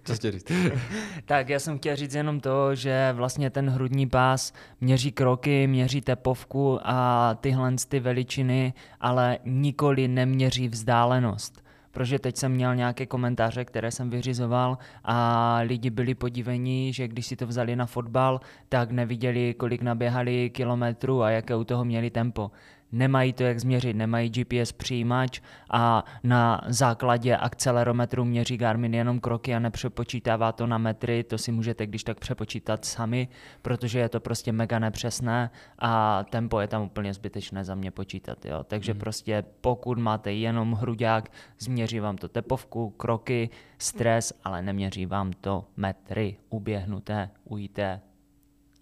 Co 0.03 0.15
chtěl 0.15 0.31
říct? 0.31 0.51
tak 1.25 1.49
já 1.49 1.59
jsem 1.59 1.77
chtěl 1.77 1.95
říct 1.95 2.13
jenom 2.13 2.39
to, 2.39 2.75
že 2.75 3.13
vlastně 3.13 3.49
ten 3.49 3.69
hrudní 3.69 4.09
pás 4.09 4.53
měří 4.81 5.11
kroky, 5.11 5.67
měří 5.67 6.01
tepovku 6.01 6.79
a 6.83 7.33
tyhle 7.41 7.75
ty 7.87 7.99
veličiny, 7.99 8.73
ale 8.99 9.39
nikoli 9.45 10.07
neměří 10.07 10.67
vzdálenost 10.67 11.68
protože 11.91 12.19
teď 12.19 12.37
jsem 12.37 12.51
měl 12.51 12.75
nějaké 12.75 13.05
komentáře, 13.05 13.65
které 13.65 13.91
jsem 13.91 14.09
vyřizoval 14.09 14.77
a 15.03 15.57
lidi 15.63 15.89
byli 15.89 16.15
podivení, 16.15 16.93
že 16.93 17.07
když 17.07 17.25
si 17.25 17.35
to 17.35 17.47
vzali 17.47 17.75
na 17.75 17.85
fotbal, 17.85 18.39
tak 18.69 18.91
neviděli, 18.91 19.53
kolik 19.53 19.81
naběhali 19.81 20.49
kilometrů 20.49 21.21
a 21.23 21.29
jaké 21.29 21.55
u 21.55 21.63
toho 21.63 21.85
měli 21.85 22.09
tempo 22.09 22.51
nemají 22.91 23.33
to 23.33 23.43
jak 23.43 23.59
změřit, 23.59 23.93
nemají 23.93 24.29
GPS 24.29 24.71
přijímač 24.71 25.41
a 25.69 26.03
na 26.23 26.61
základě 26.67 27.37
akcelerometru 27.37 28.25
měří 28.25 28.57
Garmin 28.57 28.93
jenom 28.93 29.19
kroky 29.19 29.55
a 29.55 29.59
nepřepočítává 29.59 30.51
to 30.51 30.67
na 30.67 30.77
metry, 30.77 31.23
to 31.23 31.37
si 31.37 31.51
můžete 31.51 31.85
když 31.87 32.03
tak 32.03 32.19
přepočítat 32.19 32.85
sami, 32.85 33.27
protože 33.61 33.99
je 33.99 34.09
to 34.09 34.19
prostě 34.19 34.51
mega 34.51 34.79
nepřesné 34.79 35.49
a 35.79 36.23
tempo 36.29 36.59
je 36.59 36.67
tam 36.67 36.81
úplně 36.81 37.13
zbytečné 37.13 37.65
za 37.65 37.75
mě 37.75 37.91
počítat. 37.91 38.45
Jo. 38.45 38.63
Takže 38.63 38.93
mm. 38.93 38.99
prostě 38.99 39.43
pokud 39.61 39.97
máte 39.97 40.33
jenom 40.33 40.73
hruďák, 40.73 41.31
změří 41.59 41.99
vám 41.99 42.17
to 42.17 42.27
tepovku, 42.29 42.89
kroky, 42.89 43.49
stres, 43.77 44.33
ale 44.43 44.61
neměří 44.61 45.05
vám 45.05 45.33
to 45.33 45.65
metry 45.77 46.37
uběhnuté, 46.49 47.29
ujité 47.43 48.01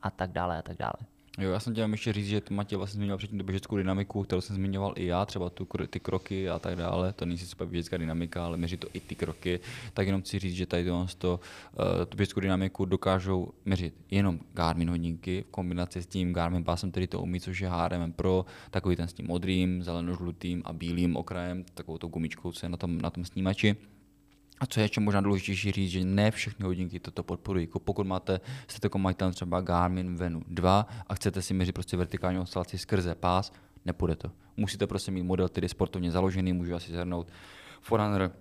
a 0.01 0.09
tak 0.09 0.31
dále 0.31 0.57
a 0.57 0.61
tak 0.61 0.77
dále. 0.77 1.16
Jo, 1.39 1.51
já 1.51 1.59
jsem 1.59 1.73
chtěl 1.73 1.91
ještě 1.91 2.13
říct, 2.13 2.27
že 2.27 2.41
Matěj 2.49 2.77
vlastně 2.77 2.97
zmiňoval 2.97 3.17
předtím 3.17 3.39
tu 3.39 3.45
běžeckou 3.45 3.77
dynamiku, 3.77 4.23
kterou 4.23 4.41
jsem 4.41 4.55
zmiňoval 4.55 4.93
i 4.95 5.05
já, 5.05 5.25
třeba 5.25 5.49
tu, 5.49 5.67
ty 5.89 5.99
kroky 5.99 6.49
a 6.49 6.59
tak 6.59 6.75
dále. 6.75 7.13
To 7.13 7.25
není 7.25 7.37
super 7.37 7.67
běžecká 7.67 7.97
dynamika, 7.97 8.45
ale 8.45 8.57
měří 8.57 8.77
to 8.77 8.87
i 8.93 8.99
ty 8.99 9.15
kroky. 9.15 9.59
Tak 9.93 10.05
jenom 10.05 10.21
chci 10.21 10.39
říct, 10.39 10.55
že 10.55 10.65
tady 10.65 10.85
to, 10.85 11.07
to 11.17 11.39
uh, 11.79 12.05
tu 12.05 12.17
běžeckou 12.17 12.39
dynamiku 12.39 12.85
dokážou 12.85 13.53
měřit 13.65 13.93
jenom 14.11 14.39
Garmin 14.53 14.89
hodinky 14.89 15.43
v 15.47 15.51
kombinaci 15.51 16.01
s 16.01 16.07
tím 16.07 16.33
Garmin 16.33 16.63
pásem, 16.63 16.91
který 16.91 17.07
to 17.07 17.21
umí, 17.21 17.39
což 17.39 17.59
je 17.59 17.69
HRM 17.69 18.11
Pro, 18.11 18.45
takový 18.71 18.95
ten 18.95 19.07
s 19.07 19.13
tím 19.13 19.27
modrým, 19.27 19.83
zeleno-žlutým 19.83 20.61
a 20.65 20.73
bílým 20.73 21.15
okrajem, 21.15 21.65
takovou 21.73 21.97
tou 21.97 22.07
gumičkou, 22.07 22.51
co 22.51 22.65
je 22.65 22.69
na 22.69 22.77
tom, 22.77 23.01
na 23.01 23.09
tom 23.09 23.25
snímači. 23.25 23.75
A 24.59 24.65
co 24.65 24.79
je 24.79 24.83
ještě 24.83 25.01
možná 25.01 25.21
důležitější 25.21 25.71
říct, 25.71 25.91
že 25.91 26.05
ne 26.05 26.31
všechny 26.31 26.65
hodinky 26.65 26.99
toto 26.99 27.23
podporují. 27.23 27.65
Jako 27.65 27.79
pokud 27.79 28.07
máte, 28.07 28.39
jste 28.67 28.85
jako 28.85 28.97
majitel 28.97 29.31
třeba 29.31 29.61
Garmin 29.61 30.15
Venu 30.15 30.41
2 30.47 30.87
a 31.07 31.15
chcete 31.15 31.41
si 31.41 31.53
měřit 31.53 31.71
prostě 31.71 31.97
vertikální 31.97 32.39
oscilaci 32.39 32.77
skrze 32.77 33.15
pás, 33.15 33.53
nepůjde 33.85 34.15
to. 34.15 34.31
Musíte 34.57 34.87
prostě 34.87 35.11
mít 35.11 35.23
model, 35.23 35.49
který 35.49 35.65
je 35.65 35.69
sportovně 35.69 36.11
založený, 36.11 36.53
můžu 36.53 36.75
asi 36.75 36.91
zhrnout 36.91 37.27
Forerunner, 37.81 38.31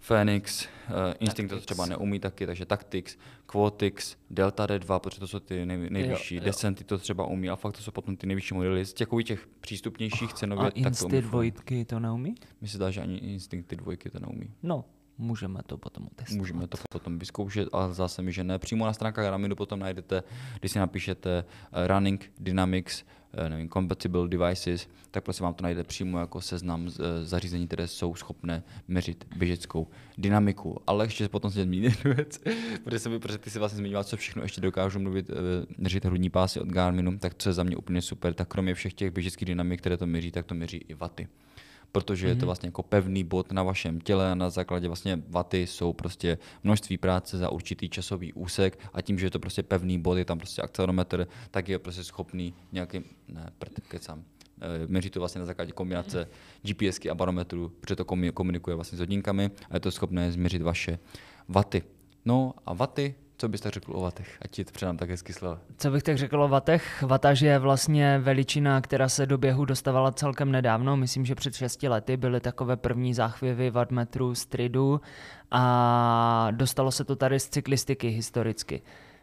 Phoenix, 0.00 0.66
uh, 0.88 0.94
Instinct 1.20 1.54
to 1.54 1.60
třeba 1.60 1.86
neumí 1.86 2.20
taky, 2.20 2.46
takže 2.46 2.66
Tactics, 2.66 3.18
Quotix, 3.46 4.16
Delta 4.30 4.66
D2, 4.66 4.98
protože 4.98 5.20
to 5.20 5.28
jsou 5.28 5.40
ty 5.40 5.66
nej, 5.66 5.90
nejvyšší, 5.90 6.34
jo, 6.34 6.40
jo. 6.40 6.44
Descenty 6.44 6.84
to 6.84 6.98
třeba 6.98 7.26
umí, 7.26 7.50
a 7.50 7.56
fakt 7.56 7.76
to 7.76 7.82
jsou 7.82 7.90
potom 7.90 8.16
ty 8.16 8.26
nejvyšší 8.26 8.54
modely 8.54 8.84
z 8.84 8.92
těch, 8.92 9.08
těch 9.24 9.48
přístupnějších 9.60 10.32
cenově. 10.32 10.66
A 10.66 11.04
umí. 11.04 11.20
dvojky 11.20 11.84
to 11.84 12.00
neumí? 12.00 12.34
Mně 12.60 12.68
se 12.68 12.78
dá, 12.78 12.90
že 12.90 13.00
ani 13.00 13.16
Instincty 13.16 13.76
dvojky 13.76 14.10
to 14.10 14.18
neumí. 14.18 14.50
No, 14.62 14.84
Můžeme 15.20 15.60
to 15.66 15.78
potom 15.78 16.08
testovat. 16.16 16.38
Můžeme 16.38 16.66
to 16.66 16.78
potom 16.90 17.18
vyzkoušet, 17.18 17.68
ale 17.72 17.94
zase 17.94 18.22
mi, 18.22 18.32
že 18.32 18.44
ne. 18.44 18.58
Přímo 18.58 18.86
na 18.86 18.92
stránkách 18.92 19.26
Raminu 19.26 19.56
potom 19.56 19.80
najdete, 19.80 20.22
když 20.60 20.72
si 20.72 20.78
napíšete 20.78 21.44
eh, 21.72 21.86
Running 21.86 22.32
Dynamics, 22.38 23.04
eh, 23.32 23.48
nevím, 23.48 23.68
Compatible 23.68 24.28
Devices, 24.28 24.88
tak 25.10 25.24
prostě 25.24 25.42
vám 25.42 25.54
to 25.54 25.62
najde 25.62 25.84
přímo 25.84 26.18
jako 26.18 26.40
seznam 26.40 26.88
eh, 26.88 27.24
zařízení, 27.24 27.66
které 27.66 27.88
jsou 27.88 28.14
schopné 28.14 28.62
měřit 28.88 29.24
běžeckou 29.36 29.86
dynamiku. 30.18 30.76
Ale 30.86 31.04
ještě 31.04 31.28
potom 31.28 31.50
si 31.50 31.62
zmínit 31.62 31.96
jednu 31.96 32.14
věc, 32.14 32.40
protože, 32.84 32.98
jsem, 32.98 33.20
protože 33.20 33.38
ty 33.38 33.50
si 33.50 33.58
vlastně 33.58 33.76
zmiňoval, 33.76 34.04
co 34.04 34.16
všechno 34.16 34.42
ještě 34.42 34.60
dokážu 34.60 35.00
mluvit, 35.00 35.30
měřit 35.78 36.04
hrudní 36.04 36.30
pásy 36.30 36.60
od 36.60 36.68
Garminu, 36.68 37.18
tak 37.18 37.34
co 37.38 37.48
je 37.48 37.52
za 37.52 37.62
mě 37.62 37.76
úplně 37.76 38.02
super, 38.02 38.34
tak 38.34 38.48
kromě 38.48 38.74
všech 38.74 38.94
těch 38.94 39.10
běžeckých 39.10 39.46
dynamik, 39.46 39.80
které 39.80 39.96
to 39.96 40.06
měří, 40.06 40.30
tak 40.30 40.46
to 40.46 40.54
měří 40.54 40.76
i 40.76 40.94
vaty 40.94 41.28
protože 41.92 42.26
mm-hmm. 42.26 42.28
je 42.28 42.34
to 42.34 42.38
mhm. 42.38 42.46
vlastně 42.46 42.66
jako 42.66 42.82
pevný 42.82 43.24
bod 43.24 43.52
na 43.52 43.62
vašem 43.62 44.00
těle 44.00 44.32
a 44.32 44.34
na 44.34 44.50
základě 44.50 44.86
vlastně 44.86 45.22
vaty 45.28 45.66
jsou 45.66 45.92
prostě 45.92 46.38
množství 46.64 46.98
práce 46.98 47.38
za 47.38 47.50
určitý 47.50 47.88
časový 47.88 48.32
úsek 48.32 48.78
a 48.92 49.00
tím, 49.00 49.18
že 49.18 49.26
je 49.26 49.30
to 49.30 49.38
prostě 49.38 49.62
pevný 49.62 49.98
bod, 49.98 50.16
je 50.16 50.24
tam 50.24 50.38
prostě 50.38 50.62
akcelerometr, 50.62 51.26
tak 51.50 51.68
je 51.68 51.78
prostě 51.78 52.04
schopný 52.04 52.54
nějaký, 52.72 53.00
ne, 53.28 53.52
kecám, 53.88 54.24
eh, 54.60 54.86
měří 54.86 55.10
to 55.10 55.20
vlastně 55.20 55.38
na 55.38 55.46
základě 55.46 55.72
kombinace 55.72 56.28
GPSky 56.62 57.10
a 57.10 57.14
barometru, 57.14 57.72
protože 57.80 57.96
to 57.96 58.04
komunikuje 58.34 58.76
vlastně 58.76 58.96
s 58.96 59.00
hodinkami 59.00 59.50
a 59.70 59.76
je 59.76 59.80
to 59.80 59.90
schopné 59.90 60.32
změřit 60.32 60.62
vaše 60.62 60.98
vaty. 61.48 61.82
No 62.24 62.54
a 62.66 62.74
vaty 62.74 63.14
co 63.40 63.48
byste 63.48 63.70
řekl 63.70 63.92
o 63.96 64.00
vatech? 64.00 64.38
Ať 64.42 64.50
ti 64.50 64.64
to 64.64 64.72
předám 64.72 64.96
tak 64.96 65.10
hezky 65.10 65.32
slova. 65.32 65.58
Co 65.76 65.90
bych 65.90 66.02
tak 66.02 66.18
řekl 66.18 66.42
o 66.42 66.48
vatech? 66.48 67.02
Vataž 67.02 67.40
je 67.40 67.58
vlastně 67.58 68.18
veličina, 68.18 68.80
která 68.80 69.08
se 69.08 69.26
do 69.26 69.38
běhu 69.38 69.64
dostávala 69.64 70.12
celkem 70.12 70.52
nedávno. 70.52 70.96
Myslím, 70.96 71.24
že 71.24 71.34
před 71.34 71.54
6 71.54 71.82
lety 71.82 72.16
byly 72.16 72.40
takové 72.40 72.76
první 72.76 73.14
záchvěvy 73.14 73.70
wattmetrů 73.70 74.34
stridu 74.34 75.00
a 75.50 76.48
dostalo 76.50 76.92
se 76.92 77.04
to 77.04 77.16
tady 77.16 77.40
z 77.40 77.48
cyklistiky 77.48 78.08
historicky. 78.08 78.82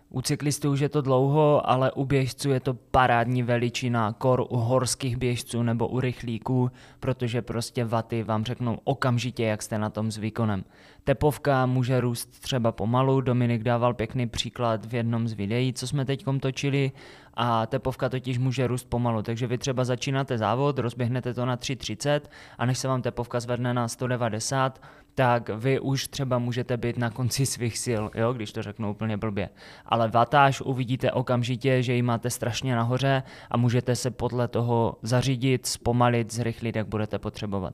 U 0.10 0.22
cyklistů 0.22 0.72
už 0.72 0.80
je 0.80 0.90
to 0.90 1.02
dlouho, 1.02 1.70
ale 1.70 1.92
u 1.92 2.06
běžců 2.06 2.50
je 2.50 2.60
to 2.60 2.74
parádní 2.74 3.44
veličina, 3.44 4.14
kor 4.14 4.42
u 4.50 4.58
horských 4.58 5.18
běžců 5.18 5.64
nebo 5.64 5.88
u 5.88 6.00
rychlíků, 6.00 6.72
protože 7.00 7.42
prostě 7.42 7.86
vaty 7.86 8.24
vám 8.24 8.46
řeknou 8.46 8.80
okamžitě, 8.84 9.44
jak 9.44 9.62
jste 9.62 9.78
na 9.78 9.90
tom 9.90 10.12
s 10.12 10.18
výkonem. 10.18 10.64
Tepovka 11.08 11.66
může 11.66 12.02
růst 12.02 12.40
třeba 12.42 12.72
pomalu, 12.72 13.22
Dominik 13.22 13.64
dával 13.64 13.94
pěkný 13.94 14.28
příklad 14.28 14.86
v 14.86 14.94
jednom 14.96 15.28
z 15.28 15.34
videí, 15.34 15.74
co 15.74 15.88
jsme 15.88 16.06
teď 16.06 16.26
točili, 16.40 16.92
a 17.34 17.66
tepovka 17.66 18.10
totiž 18.10 18.38
může 18.38 18.68
růst 18.68 18.84
pomalu, 18.84 19.22
takže 19.22 19.48
vy 19.48 19.58
třeba 19.58 19.84
začínáte 19.84 20.38
závod, 20.38 20.80
rozběhnete 20.80 21.34
to 21.34 21.46
na 21.46 21.58
3.30 21.58 22.22
a 22.58 22.66
než 22.66 22.78
se 22.78 22.88
vám 22.88 23.02
tepovka 23.02 23.40
zvedne 23.40 23.74
na 23.74 23.88
190, 23.88 24.82
tak 25.16 25.50
vy 25.50 25.80
už 25.80 26.08
třeba 26.08 26.40
můžete 26.40 26.78
být 26.78 26.98
na 26.98 27.10
konci 27.10 27.46
svých 27.46 27.78
sil, 27.86 28.04
jo, 28.16 28.34
když 28.34 28.52
to 28.52 28.64
řeknu 28.64 28.92
úplně 28.92 29.18
blbě. 29.18 29.50
Ale 29.86 30.08
vatáž 30.08 30.62
uvidíte 30.62 31.12
okamžitě, 31.12 31.84
že 31.84 31.94
ji 31.94 32.02
máte 32.02 32.30
strašně 32.30 32.76
nahoře 32.76 33.24
a 33.52 33.58
můžete 33.58 33.96
se 33.96 34.12
podle 34.12 34.48
toho 34.48 34.98
zařídit, 35.02 35.66
zpomalit, 35.66 36.34
zrychlit, 36.34 36.76
jak 36.76 36.88
budete 36.88 37.20
potřebovat. 37.20 37.74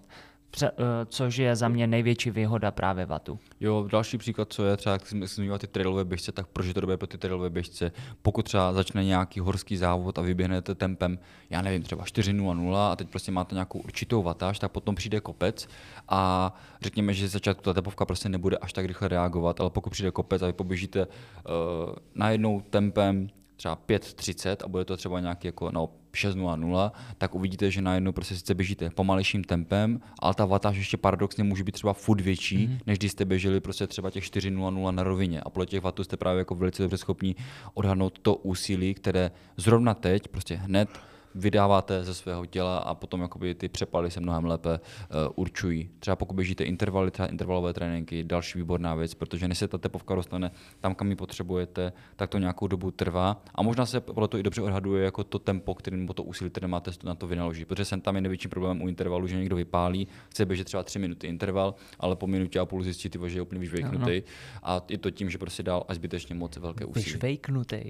Eh, 0.62 0.70
což 1.06 1.38
je 1.38 1.56
za 1.56 1.68
mě 1.68 1.88
největší 1.88 2.32
výhoda 2.32 2.72
právě 2.72 3.06
vatu. 3.06 3.40
Jo, 3.60 3.88
další 3.92 4.18
příklad, 4.18 4.54
co 4.54 4.66
je 4.66 4.78
třeba, 4.78 4.94
jak 4.94 5.08
jsme 5.08 5.28
zmiňovali 5.28 5.60
ty 5.60 5.68
trailové 5.68 6.06
běžce, 6.06 6.32
tak 6.32 6.48
proč 6.48 6.66
je 6.66 6.74
to 6.74 6.82
dobré 6.82 6.98
pro 6.98 7.08
ty 7.08 7.18
trailové 7.18 7.50
běžce? 7.50 7.92
Pokud 8.22 8.46
třeba 8.46 8.74
začne 8.74 9.04
nějaký 9.04 9.40
horský 9.40 9.78
závod 9.78 10.18
a 10.18 10.22
vyběhnete 10.22 10.76
tempem, 10.76 11.20
já 11.50 11.62
nevím, 11.62 11.84
třeba 11.84 12.04
4.00 12.04 12.76
a 12.76 12.96
teď 12.96 13.10
prostě 13.10 13.32
máte 13.32 13.56
nějakou 13.56 13.80
určitou 13.80 14.24
vatáž, 14.24 14.60
tak 14.60 14.72
potom 14.72 14.96
přijde 14.96 15.20
kopec 15.20 15.68
a 16.10 16.54
řekněme, 16.82 17.14
že 17.14 17.28
začátku 17.28 17.64
ta 17.64 17.74
tepovka 17.74 18.06
prostě 18.06 18.30
nebude 18.30 18.58
až 18.58 18.74
tak 18.74 18.86
rychle 18.86 19.08
reagovat, 19.08 19.62
ale 19.62 19.70
pokud 19.70 19.90
přijde 19.90 20.12
kopec 20.12 20.42
a 20.42 20.48
vy 20.48 20.54
poběžíte 20.54 21.08
uh, 21.08 21.96
najednou 22.16 22.62
tempem 22.62 23.30
třeba 23.64 23.76
5.30 23.88 24.56
a 24.64 24.68
bude 24.68 24.86
to 24.86 24.98
třeba 24.98 25.20
nějaký 25.20 25.48
jako 25.48 25.72
no, 25.72 25.90
6.00, 26.14 26.92
tak 27.18 27.36
uvidíte, 27.36 27.72
že 27.72 27.82
najednou 27.82 28.12
prostě 28.12 28.36
sice 28.36 28.56
běžíte 28.56 28.90
pomalejším 28.90 29.44
tempem, 29.44 30.00
ale 30.20 30.34
ta 30.34 30.46
vatáž 30.46 30.78
ještě 30.78 30.98
paradoxně 30.98 31.44
může 31.44 31.64
být 31.64 31.72
třeba 31.72 31.94
furt 31.94 32.22
větší, 32.22 32.68
mm-hmm. 32.68 32.80
než 32.88 32.98
když 32.98 33.12
jste 33.12 33.26
běželi 33.26 33.60
prostě 33.60 33.88
třeba 33.88 34.12
těch 34.12 34.24
4.00 34.24 34.92
na 34.92 35.04
rovině. 35.04 35.42
A 35.42 35.50
podle 35.50 35.66
těch 35.66 35.82
vatů 35.82 36.04
jste 36.04 36.18
právě 36.18 36.40
jako 36.40 36.56
velice 36.56 36.84
dobře 36.84 36.98
schopni 36.98 37.36
odhadnout 37.74 38.20
to 38.20 38.36
úsilí, 38.36 38.94
které 38.94 39.32
zrovna 39.58 39.94
teď 39.94 40.28
prostě 40.28 40.56
hned 40.56 40.90
vydáváte 41.36 42.04
ze 42.04 42.14
svého 42.14 42.46
těla 42.46 42.78
a 42.78 42.96
potom 42.96 43.22
jakoby 43.22 43.56
ty 43.56 43.70
přepaly 43.70 44.12
se 44.12 44.20
mnohem 44.20 44.46
lépe 44.46 44.70
uh, 44.70 45.34
určují. 45.36 45.90
Třeba 46.00 46.16
pokud 46.16 46.34
běžíte 46.34 46.64
intervaly, 46.64 47.12
třeba 47.12 47.28
intervalové 47.28 47.74
tréninky, 47.74 48.24
další 48.24 48.58
výborná 48.58 48.96
věc, 48.96 49.14
protože 49.14 49.48
než 49.48 49.58
se 49.58 49.68
ta 49.68 49.78
tepovka 49.78 50.16
dostane 50.16 50.52
tam, 50.80 50.96
kam 50.96 51.10
ji 51.10 51.16
potřebujete, 51.16 51.94
tak 52.16 52.30
to 52.30 52.38
nějakou 52.38 52.68
dobu 52.68 52.92
trvá 52.92 53.44
a 53.56 53.64
možná 53.64 53.86
se 53.86 54.02
toho 54.02 54.38
i 54.38 54.44
dobře 54.44 54.62
odhaduje 54.62 55.04
jako 55.04 55.24
to 55.24 55.40
tempo, 55.40 55.76
který, 55.76 55.98
nebo 55.98 56.14
to 56.14 56.24
úsilí, 56.24 56.50
které 56.50 56.68
máte 56.68 56.92
na 57.04 57.16
to 57.16 57.28
vynaložit. 57.28 57.68
Protože 57.68 57.86
sem 57.86 58.02
tam 58.02 58.16
je 58.16 58.22
největší 58.22 58.48
problém 58.48 58.82
u 58.82 58.88
intervalu, 58.88 59.28
že 59.28 59.36
někdo 59.36 59.56
vypálí, 59.56 60.08
chce 60.30 60.46
běžet 60.46 60.64
třeba 60.64 60.84
3 60.84 61.00
minuty 61.00 61.28
interval, 61.28 61.76
ale 62.00 62.16
po 62.16 62.28
minutě 62.28 62.60
a 62.60 62.66
půl 62.66 62.84
zjistí, 62.84 63.10
že 63.28 63.38
je 63.38 63.42
úplně 63.42 63.60
vyžvejknutý. 63.60 64.24
A 64.64 64.82
je 64.90 64.98
to 64.98 65.12
tím, 65.12 65.30
že 65.30 65.38
prostě 65.38 65.64
dál 65.64 65.86
až 65.88 65.96
zbytečně 65.96 66.36
moc 66.36 66.58
velké 66.58 66.86
úsilí. 66.86 67.04
Vyžvejknutý. 67.04 67.82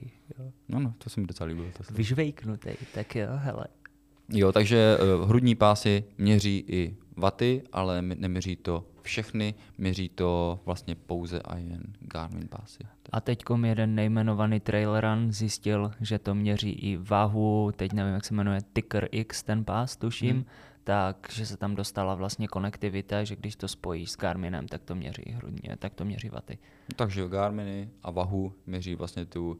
No, 0.69 0.79
no, 0.79 0.93
to 0.97 1.09
se 1.09 1.21
mi 1.21 1.27
docela 1.27 1.47
líbilo. 1.47 1.67
Vyžvejknutý, 1.91 2.69
tak 2.93 3.15
jo, 3.15 3.32
hele. 3.35 3.65
Jo, 4.29 4.51
takže 4.51 4.97
uh, 4.97 5.29
hrudní 5.29 5.55
pásy 5.55 6.03
měří 6.17 6.63
i 6.67 6.95
vaty, 7.17 7.61
ale 7.71 8.01
neměří 8.01 8.55
to 8.55 8.85
všechny, 9.01 9.53
měří 9.77 10.09
to 10.09 10.59
vlastně 10.65 10.95
pouze 10.95 11.39
a 11.39 11.57
jen 11.57 11.83
Garmin 11.99 12.47
pásy. 12.47 12.83
A 13.11 13.21
teď 13.21 13.43
jeden 13.65 13.95
nejmenovaný 13.95 14.59
trail 14.59 15.01
run 15.01 15.31
zjistil, 15.31 15.91
že 16.01 16.19
to 16.19 16.35
měří 16.35 16.69
i 16.69 16.97
váhu, 16.97 17.71
teď 17.75 17.93
nevím, 17.93 18.13
jak 18.13 18.25
se 18.25 18.33
jmenuje, 18.33 18.59
Ticker 18.73 19.07
X 19.11 19.43
ten 19.43 19.65
pás, 19.65 19.97
tuším, 19.97 20.35
hmm. 20.35 20.45
takže 20.83 21.45
se 21.45 21.57
tam 21.57 21.75
dostala 21.75 22.15
vlastně 22.15 22.47
konektivita, 22.47 23.23
že 23.23 23.35
když 23.35 23.55
to 23.55 23.67
spojíš 23.67 24.11
s 24.11 24.17
Garminem, 24.17 24.67
tak 24.67 24.83
to 24.83 24.95
měří 24.95 25.23
hrudně, 25.31 25.77
tak 25.79 25.93
to 25.93 26.05
měří 26.05 26.29
vaty. 26.29 26.57
Takže 26.95 27.27
Garminy 27.27 27.89
a 28.03 28.11
váhu 28.11 28.53
měří 28.65 28.95
vlastně 28.95 29.25
tu 29.25 29.59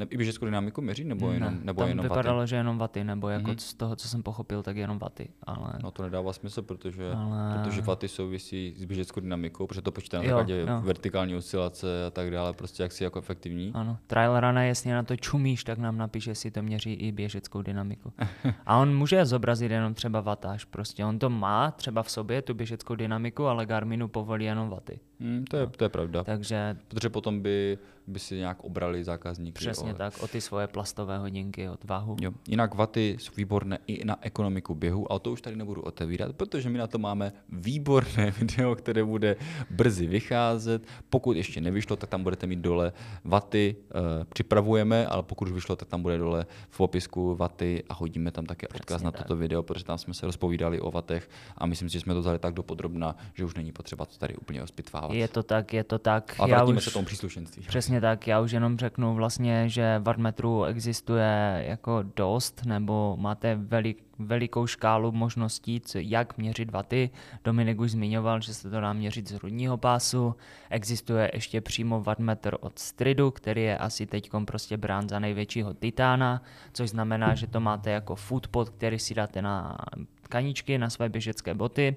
ne, 0.00 0.06
I 0.10 0.16
běžeckou 0.16 0.44
dynamiku 0.44 0.82
měří, 0.82 1.04
nebo 1.04 1.32
jenom, 1.32 1.54
ne, 1.54 1.60
nebo 1.62 1.80
tam 1.80 1.88
jenom 1.88 2.02
vypadalo, 2.02 2.38
vaty? 2.38 2.48
že 2.48 2.56
jenom 2.56 2.78
vaty, 2.78 3.04
nebo 3.04 3.28
jako 3.28 3.50
mm-hmm. 3.50 3.58
z 3.58 3.74
toho, 3.74 3.96
co 3.96 4.08
jsem 4.08 4.22
pochopil, 4.22 4.62
tak 4.62 4.76
jenom 4.76 4.98
vaty. 4.98 5.28
Ale... 5.42 5.72
No 5.82 5.90
to 5.90 6.02
nedává 6.02 6.32
smysl, 6.32 6.62
protože, 6.62 7.12
ale... 7.12 7.58
protože 7.58 7.82
vaty 7.82 8.08
souvisí 8.08 8.74
s 8.76 8.84
běžeckou 8.84 9.20
dynamikou, 9.20 9.66
protože 9.66 9.82
to 9.82 9.92
počítá 9.92 10.18
na 10.18 10.24
základě 10.24 10.66
vertikální 10.80 11.34
oscilace 11.34 12.06
a 12.06 12.10
tak 12.10 12.30
dále, 12.30 12.52
prostě 12.52 12.82
jak 12.82 12.92
si 12.92 13.04
jako 13.04 13.18
efektivní. 13.18 13.70
Ano, 13.74 13.98
trial 14.06 14.40
runner, 14.40 14.64
jestli 14.64 14.90
na 14.90 15.02
to 15.02 15.16
čumíš, 15.16 15.64
tak 15.64 15.78
nám 15.78 15.98
napíš, 15.98 16.26
jestli 16.26 16.50
to 16.50 16.62
měří 16.62 16.92
i 16.92 17.12
běžeckou 17.12 17.62
dynamiku. 17.62 18.12
a 18.66 18.76
on 18.76 18.96
může 18.96 19.26
zobrazit 19.26 19.70
jenom 19.70 19.94
třeba 19.94 20.20
vatáž, 20.20 20.64
prostě 20.64 21.04
on 21.04 21.18
to 21.18 21.30
má 21.30 21.70
třeba 21.70 22.02
v 22.02 22.10
sobě, 22.10 22.42
tu 22.42 22.54
běžeckou 22.54 22.94
dynamiku, 22.94 23.46
ale 23.46 23.66
Garminu 23.66 24.08
povolí 24.08 24.44
jenom 24.44 24.68
vaty. 24.68 25.00
Hmm, 25.20 25.44
to, 25.44 25.56
je, 25.56 25.66
to 25.66 25.84
je 25.84 25.88
pravda. 25.88 26.24
Takže... 26.24 26.76
Protože 26.88 27.08
potom 27.08 27.40
by 27.40 27.78
by 28.10 28.18
si 28.18 28.36
nějak 28.36 28.64
obrali 28.64 29.04
zákazníky. 29.04 29.58
Přesně 29.58 29.94
o, 29.94 29.96
tak, 29.96 30.22
o 30.22 30.28
ty 30.28 30.40
svoje 30.40 30.66
plastové 30.66 31.18
hodinky, 31.18 31.68
od 31.68 31.84
váhu. 31.84 32.16
Jo. 32.20 32.32
Jinak 32.48 32.74
vaty 32.74 33.16
jsou 33.20 33.32
výborné 33.36 33.78
i 33.86 34.04
na 34.04 34.16
ekonomiku 34.20 34.74
běhu, 34.74 35.12
ale 35.12 35.20
to 35.20 35.32
už 35.32 35.40
tady 35.40 35.56
nebudu 35.56 35.82
otevírat, 35.82 36.36
protože 36.36 36.70
my 36.70 36.78
na 36.78 36.86
to 36.86 36.98
máme 36.98 37.32
výborné 37.48 38.30
video, 38.38 38.74
které 38.74 39.04
bude 39.04 39.36
brzy 39.70 40.06
vycházet. 40.06 40.82
Pokud 41.10 41.36
ještě 41.36 41.60
nevyšlo, 41.60 41.96
tak 41.96 42.10
tam 42.10 42.22
budete 42.22 42.46
mít 42.46 42.58
dole 42.58 42.92
vaty, 43.24 43.76
e, 44.20 44.24
připravujeme, 44.24 45.06
ale 45.06 45.22
pokud 45.22 45.48
už 45.48 45.52
vyšlo, 45.52 45.76
tak 45.76 45.88
tam 45.88 46.02
bude 46.02 46.18
dole 46.18 46.46
v 46.70 46.76
popisku 46.76 47.34
vaty 47.34 47.84
a 47.88 47.94
hodíme 47.94 48.30
tam 48.30 48.46
také 48.46 48.68
odkaz 48.68 48.96
Přesně 48.96 49.04
na 49.04 49.10
tak. 49.10 49.22
toto 49.22 49.36
video, 49.36 49.62
protože 49.62 49.84
tam 49.84 49.98
jsme 49.98 50.14
se 50.14 50.26
rozpovídali 50.26 50.80
o 50.80 50.90
vatech 50.90 51.30
a 51.56 51.66
myslím 51.66 51.88
si, 51.88 51.92
že 51.92 52.00
jsme 52.00 52.14
to 52.14 52.20
vzali 52.20 52.38
tak 52.38 52.54
dopodrobna, 52.54 53.16
že 53.34 53.44
už 53.44 53.54
není 53.54 53.72
potřeba 53.72 54.06
to 54.06 54.18
tady 54.18 54.36
úplně 54.36 54.62
ospitvávat. 54.62 55.16
Je 55.16 55.28
to 55.28 55.42
tak, 55.42 55.72
je 55.72 55.84
to 55.84 55.98
tak. 55.98 56.34
a 56.38 56.48
Já 56.48 56.56
vrátíme 56.56 56.78
už... 56.78 56.84
se 56.84 56.90
tomu 56.90 57.04
příslušenství. 57.06 57.64
Přesně 57.68 57.99
tak, 58.00 58.26
já 58.26 58.40
už 58.40 58.52
jenom 58.52 58.78
řeknu 58.78 59.14
vlastně, 59.14 59.68
že 59.68 59.98
wattmetrů 59.98 60.64
existuje 60.64 61.64
jako 61.66 62.04
dost, 62.16 62.62
nebo 62.64 63.16
máte 63.20 63.54
velik, 63.54 64.04
velikou 64.18 64.66
škálu 64.66 65.12
možností, 65.12 65.80
co, 65.80 65.98
jak 65.98 66.38
měřit 66.38 66.70
vaty. 66.70 67.10
Dominik 67.44 67.80
už 67.80 67.90
zmiňoval, 67.90 68.40
že 68.40 68.54
se 68.54 68.70
to 68.70 68.80
dá 68.80 68.92
měřit 68.92 69.28
z 69.28 69.32
hrudního 69.32 69.76
pásu. 69.76 70.34
Existuje 70.70 71.30
ještě 71.34 71.60
přímo 71.60 72.02
wattmetr 72.02 72.56
od 72.60 72.78
Stridu, 72.78 73.30
který 73.30 73.62
je 73.62 73.78
asi 73.78 74.06
teď 74.06 74.30
prostě 74.44 74.76
brán 74.76 75.08
za 75.08 75.18
největšího 75.18 75.74
titána, 75.74 76.42
což 76.72 76.90
znamená, 76.90 77.34
že 77.34 77.46
to 77.46 77.60
máte 77.60 77.90
jako 77.90 78.14
footpod, 78.16 78.70
který 78.70 78.98
si 78.98 79.14
dáte 79.14 79.42
na 79.42 79.78
tkaničky, 80.22 80.78
na 80.78 80.90
své 80.90 81.08
běžecké 81.08 81.54
boty. 81.54 81.96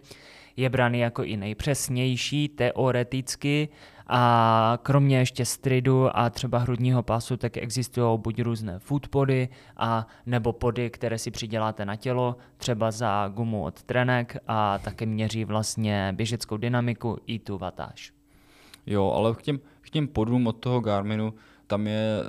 Je 0.58 0.70
braný 0.70 1.00
jako 1.00 1.24
i 1.24 1.38
nejpřesnější 1.38 2.50
teoreticky 2.50 3.70
a 4.08 4.80
kromě 4.84 5.18
ještě 5.18 5.46
stridu 5.46 6.18
a 6.18 6.30
třeba 6.30 6.58
hrudního 6.58 7.04
pasu, 7.04 7.38
tak 7.38 7.58
existují 7.58 8.20
buď 8.20 8.42
různé 8.42 8.80
foodpody 8.80 9.50
a 9.78 10.08
nebo 10.26 10.54
pody, 10.54 10.90
které 10.90 11.18
si 11.18 11.32
přiděláte 11.32 11.86
na 11.86 11.96
tělo, 11.96 12.38
třeba 12.58 12.92
za 12.92 13.28
gumu 13.28 13.64
od 13.64 13.84
trenek 13.84 14.38
a 14.48 14.78
také 14.78 15.06
měří 15.06 15.46
vlastně 15.46 16.14
běžeckou 16.16 16.58
dynamiku 16.58 17.18
i 17.28 17.40
tu 17.40 17.58
vatáž. 17.58 18.14
Jo, 18.86 19.12
ale 19.12 19.36
k 19.36 19.42
těm, 19.42 19.60
k 19.82 19.90
těm 19.90 20.08
podům 20.08 20.48
od 20.48 20.54
toho 20.54 20.80
Garminu, 20.80 21.34
tam 21.68 21.88
je, 21.88 22.20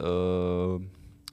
uh, 0.76 0.82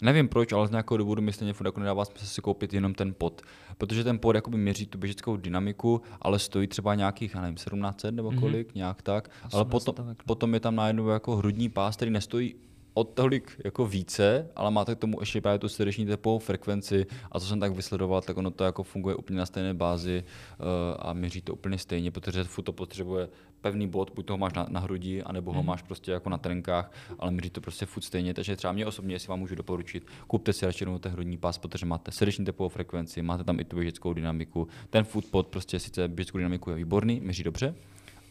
nevím 0.01 0.27
proč, 0.27 0.51
ale 0.51 0.67
z 0.67 0.72
nějakého 0.72 0.98
důvodu 0.98 1.22
mi 1.22 1.34
stejně 1.34 1.53
furt 1.53 1.65
jako 1.65 1.79
nedává 1.79 2.05
smysl 2.05 2.25
si 2.25 2.41
koupit 2.41 2.74
jenom 2.74 2.93
ten 2.93 3.13
pod. 3.17 3.41
Protože 3.77 4.03
ten 4.03 4.20
pod 4.20 4.36
jakoby 4.36 4.58
měří 4.58 4.86
tu 4.86 4.98
běžeckou 4.98 5.38
dynamiku, 5.38 6.01
ale 6.22 6.39
stojí 6.39 6.67
třeba 6.67 6.96
nějakých, 6.96 7.36
já 7.36 7.41
nevím, 7.41 7.55
1700 7.55 8.15
nebo 8.15 8.31
kolik, 8.31 8.67
mm-hmm. 8.67 8.75
nějak 8.75 9.01
tak. 9.01 9.29
Ale 9.53 9.65
potom, 9.65 9.96
potom 10.25 10.53
je 10.53 10.60
tam 10.60 10.75
najednou 10.75 11.08
jako 11.08 11.36
hrudní 11.36 11.70
pás, 11.70 11.96
který 11.96 12.12
nestojí 12.12 12.55
o 12.93 13.03
tolik 13.03 13.62
jako 13.65 13.86
více, 13.86 14.48
ale 14.55 14.72
máte 14.72 14.96
k 14.96 15.00
tomu 15.00 15.20
ještě 15.20 15.41
právě 15.41 15.60
tu 15.60 15.70
srdeční 15.70 16.05
tepovou 16.05 16.39
frekvenci 16.39 17.05
a 17.31 17.39
co 17.39 17.46
jsem 17.46 17.60
tak 17.60 17.72
vysledoval, 17.72 18.22
tak 18.22 18.38
ono 18.38 18.51
to 18.51 18.63
jako 18.63 18.84
funguje 18.84 19.15
úplně 19.15 19.39
na 19.39 19.46
stejné 19.46 19.74
bázi 19.74 20.24
uh, 20.24 20.65
a 21.00 21.13
měří 21.13 21.41
to 21.41 21.53
úplně 21.53 21.77
stejně, 21.77 22.12
protože 22.12 22.43
furt 22.43 22.63
to 22.63 22.74
potřebuje 22.74 23.29
pevný 23.62 23.88
bod, 23.88 24.12
buď 24.15 24.25
toho 24.25 24.38
máš 24.38 24.53
na, 24.53 24.65
na 24.70 24.80
hrudi, 24.80 25.24
anebo 25.24 25.53
ho 25.53 25.63
máš 25.63 25.82
prostě 25.82 26.12
jako 26.12 26.30
na 26.30 26.38
trenkách, 26.38 26.91
ale 27.20 27.32
měří 27.32 27.50
to 27.50 27.62
prostě 27.62 27.86
furt 27.86 28.03
stejně. 28.03 28.34
Takže 28.34 28.56
třeba 28.56 28.74
mě 28.74 28.86
osobně, 28.86 29.15
jestli 29.15 29.27
vám 29.27 29.39
můžu 29.39 29.56
doporučit, 29.56 30.08
kupte 30.27 30.53
si 30.53 30.65
radši 30.65 30.86
ten 31.00 31.12
hrudní 31.12 31.38
pás, 31.38 31.58
protože 31.58 31.86
máte 31.86 32.12
srdeční 32.12 32.46
tepovou 32.46 32.70
frekvenci, 32.70 33.22
máte 33.22 33.44
tam 33.44 33.60
i 33.60 33.63
tu 33.63 33.75
běžeckou 33.75 34.13
dynamiku. 34.13 34.68
Ten 34.89 35.03
footpod 35.03 35.48
prostě 35.48 35.80
sice 35.80 36.08
běžeckou 36.08 36.38
dynamiku 36.38 36.70
je 36.70 36.75
výborný, 36.75 37.20
měří 37.20 37.44
dobře, 37.44 37.75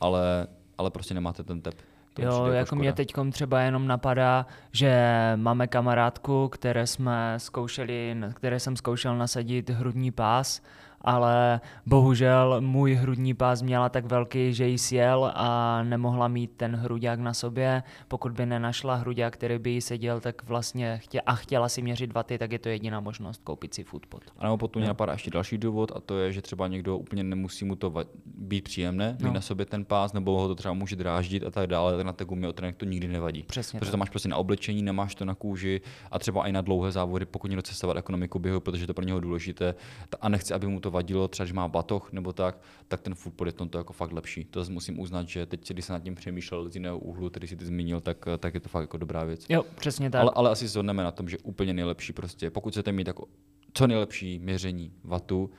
ale, 0.00 0.46
ale 0.78 0.90
prostě 0.90 1.14
nemáte 1.14 1.42
ten 1.42 1.60
tep. 1.60 1.74
To 2.14 2.22
jo, 2.22 2.32
jako, 2.32 2.52
jako 2.52 2.76
mě 2.76 2.92
teď 2.92 3.12
třeba 3.32 3.60
jenom 3.60 3.86
napadá, 3.86 4.46
že 4.72 4.92
máme 5.36 5.66
kamarádku, 5.66 6.48
které 6.48 6.86
jsme 6.86 7.34
zkoušeli, 7.36 8.16
které 8.34 8.60
jsem 8.60 8.76
zkoušel 8.76 9.18
nasadit 9.18 9.70
hrudní 9.70 10.10
pás 10.10 10.62
ale 11.00 11.60
bohužel 11.86 12.60
můj 12.60 12.94
hrudní 12.94 13.34
pás 13.34 13.62
měla 13.62 13.88
tak 13.88 14.04
velký, 14.04 14.54
že 14.54 14.66
jí 14.66 14.78
sjel 14.78 15.32
a 15.34 15.82
nemohla 15.82 16.28
mít 16.28 16.50
ten 16.56 16.76
hruďák 16.76 17.20
na 17.20 17.34
sobě. 17.34 17.82
Pokud 18.08 18.32
by 18.32 18.46
nenašla 18.46 18.94
hruďák, 18.94 19.34
který 19.34 19.58
by 19.58 19.70
jí 19.70 19.80
seděl, 19.80 20.20
tak 20.20 20.42
vlastně 20.48 20.98
chtě, 21.02 21.20
a 21.20 21.34
chtěla 21.34 21.68
si 21.68 21.82
měřit 21.82 22.12
vaty, 22.12 22.38
tak 22.38 22.52
je 22.52 22.58
to 22.58 22.68
jediná 22.68 23.00
možnost 23.00 23.40
koupit 23.44 23.74
si 23.74 23.84
foodpod. 23.84 24.22
A 24.38 24.44
nebo 24.44 24.56
potom 24.56 24.80
mě 24.80 24.88
napadá 24.88 25.12
ještě 25.12 25.30
další 25.30 25.58
důvod 25.58 25.92
a 25.96 26.00
to 26.00 26.18
je, 26.18 26.32
že 26.32 26.42
třeba 26.42 26.68
někdo 26.68 26.98
úplně 26.98 27.24
nemusí 27.24 27.64
mu 27.64 27.76
to 27.76 27.94
být 28.24 28.64
příjemné, 28.64 29.16
mít 29.20 29.26
no. 29.26 29.32
na 29.32 29.40
sobě 29.40 29.66
ten 29.66 29.84
pás, 29.84 30.12
nebo 30.12 30.40
ho 30.40 30.48
to 30.48 30.54
třeba 30.54 30.74
může 30.74 30.96
dráždit 30.96 31.44
a 31.44 31.50
tak 31.50 31.66
dále, 31.66 31.96
tak 31.96 32.06
na 32.06 32.12
té 32.12 32.24
gumě 32.24 32.48
od 32.48 32.60
to 32.76 32.84
nikdy 32.84 33.08
nevadí. 33.08 33.42
Přesně 33.42 33.78
protože 33.78 33.90
tak. 33.90 33.92
to 33.92 33.98
máš 33.98 34.10
prostě 34.10 34.28
na 34.28 34.36
oblečení, 34.36 34.82
nemáš 34.82 35.14
to 35.14 35.24
na 35.24 35.34
kůži 35.34 35.80
a 36.10 36.18
třeba 36.18 36.46
i 36.46 36.52
na 36.52 36.60
dlouhé 36.60 36.92
závody, 36.92 37.26
pokud 37.26 37.48
někdo 37.48 37.62
cestovat 37.62 37.96
ekonomiku 37.96 38.38
běhu, 38.38 38.60
protože 38.60 38.86
to 38.86 38.94
pro 38.94 39.04
něho 39.04 39.20
důležité 39.20 39.74
a 40.20 40.28
nechci, 40.28 40.54
aby 40.54 40.66
mu 40.66 40.80
to 40.80 40.89
vadilo, 40.90 41.28
třeba 41.28 41.44
když 41.44 41.52
má 41.52 41.68
batoh 41.68 42.12
nebo 42.12 42.32
tak, 42.32 42.60
tak 42.88 43.00
ten 43.00 43.14
food 43.14 43.34
je 43.46 43.52
to 43.52 43.78
jako 43.78 43.92
fakt 43.92 44.12
lepší. 44.12 44.44
To 44.44 44.64
musím 44.68 45.00
uznat, 45.00 45.28
že 45.28 45.46
teď, 45.46 45.70
když 45.72 45.84
jsem 45.84 45.94
nad 45.94 46.02
tím 46.02 46.14
přemýšlel 46.14 46.68
z 46.68 46.74
jiného 46.74 46.98
úhlu, 46.98 47.30
který 47.30 47.48
si 47.48 47.56
ty 47.56 47.64
zmínil, 47.64 48.00
tak, 48.00 48.24
tak 48.38 48.54
je 48.54 48.60
to 48.60 48.68
fakt 48.68 48.82
jako 48.82 48.96
dobrá 48.96 49.24
věc. 49.24 49.46
Jo, 49.48 49.64
přesně 49.74 50.10
tak. 50.10 50.20
Ale, 50.20 50.32
ale 50.34 50.50
asi 50.50 50.68
shodneme 50.68 51.02
na 51.02 51.10
tom, 51.10 51.28
že 51.28 51.38
úplně 51.38 51.72
nejlepší 51.74 52.12
prostě, 52.12 52.50
pokud 52.50 52.72
chcete 52.72 52.92
mít 52.92 53.06
jako 53.06 53.26
co 53.72 53.86
nejlepší 53.86 54.38
měření 54.38 54.92
vatu, 55.04 55.50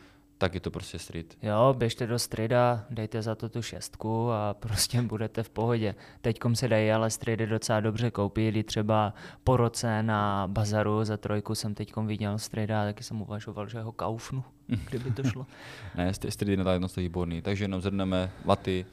tak 0.41 0.53
je 0.53 0.59
to 0.59 0.71
prostě 0.71 0.99
street. 0.99 1.37
Jo, 1.41 1.75
běžte 1.77 2.07
do 2.07 2.19
streeta, 2.19 2.85
dejte 2.89 3.21
za 3.21 3.35
to 3.35 3.49
tu 3.49 3.61
šestku 3.61 4.31
a 4.31 4.53
prostě 4.53 5.01
budete 5.13 5.43
v 5.43 5.49
pohodě. 5.49 5.95
Teďkom 6.21 6.55
se 6.55 6.67
dají 6.67 6.91
ale 6.91 7.09
streety 7.09 7.47
docela 7.47 7.79
dobře 7.79 8.11
koupit, 8.11 8.55
i 8.55 8.63
třeba 8.63 9.13
po 9.43 9.57
roce 9.57 10.03
na 10.03 10.47
bazaru 10.47 11.03
za 11.03 11.17
trojku 11.17 11.55
jsem 11.55 11.75
teďkom 11.75 12.07
viděl 12.07 12.37
streeta 12.37 12.81
a 12.81 12.85
taky 12.85 13.03
jsem 13.03 13.21
uvažoval, 13.21 13.69
že 13.69 13.81
ho 13.81 13.91
kaufnu, 13.91 14.43
kdyby 14.89 15.11
to 15.11 15.23
šlo. 15.23 15.45
ne, 15.95 16.13
street 16.13 16.59
na 16.59 16.71
jedno 16.71 16.87
výborný, 16.97 17.41
takže 17.41 17.63
jenom 17.63 17.81
zhrneme 17.81 18.31
vaty, 18.45 18.85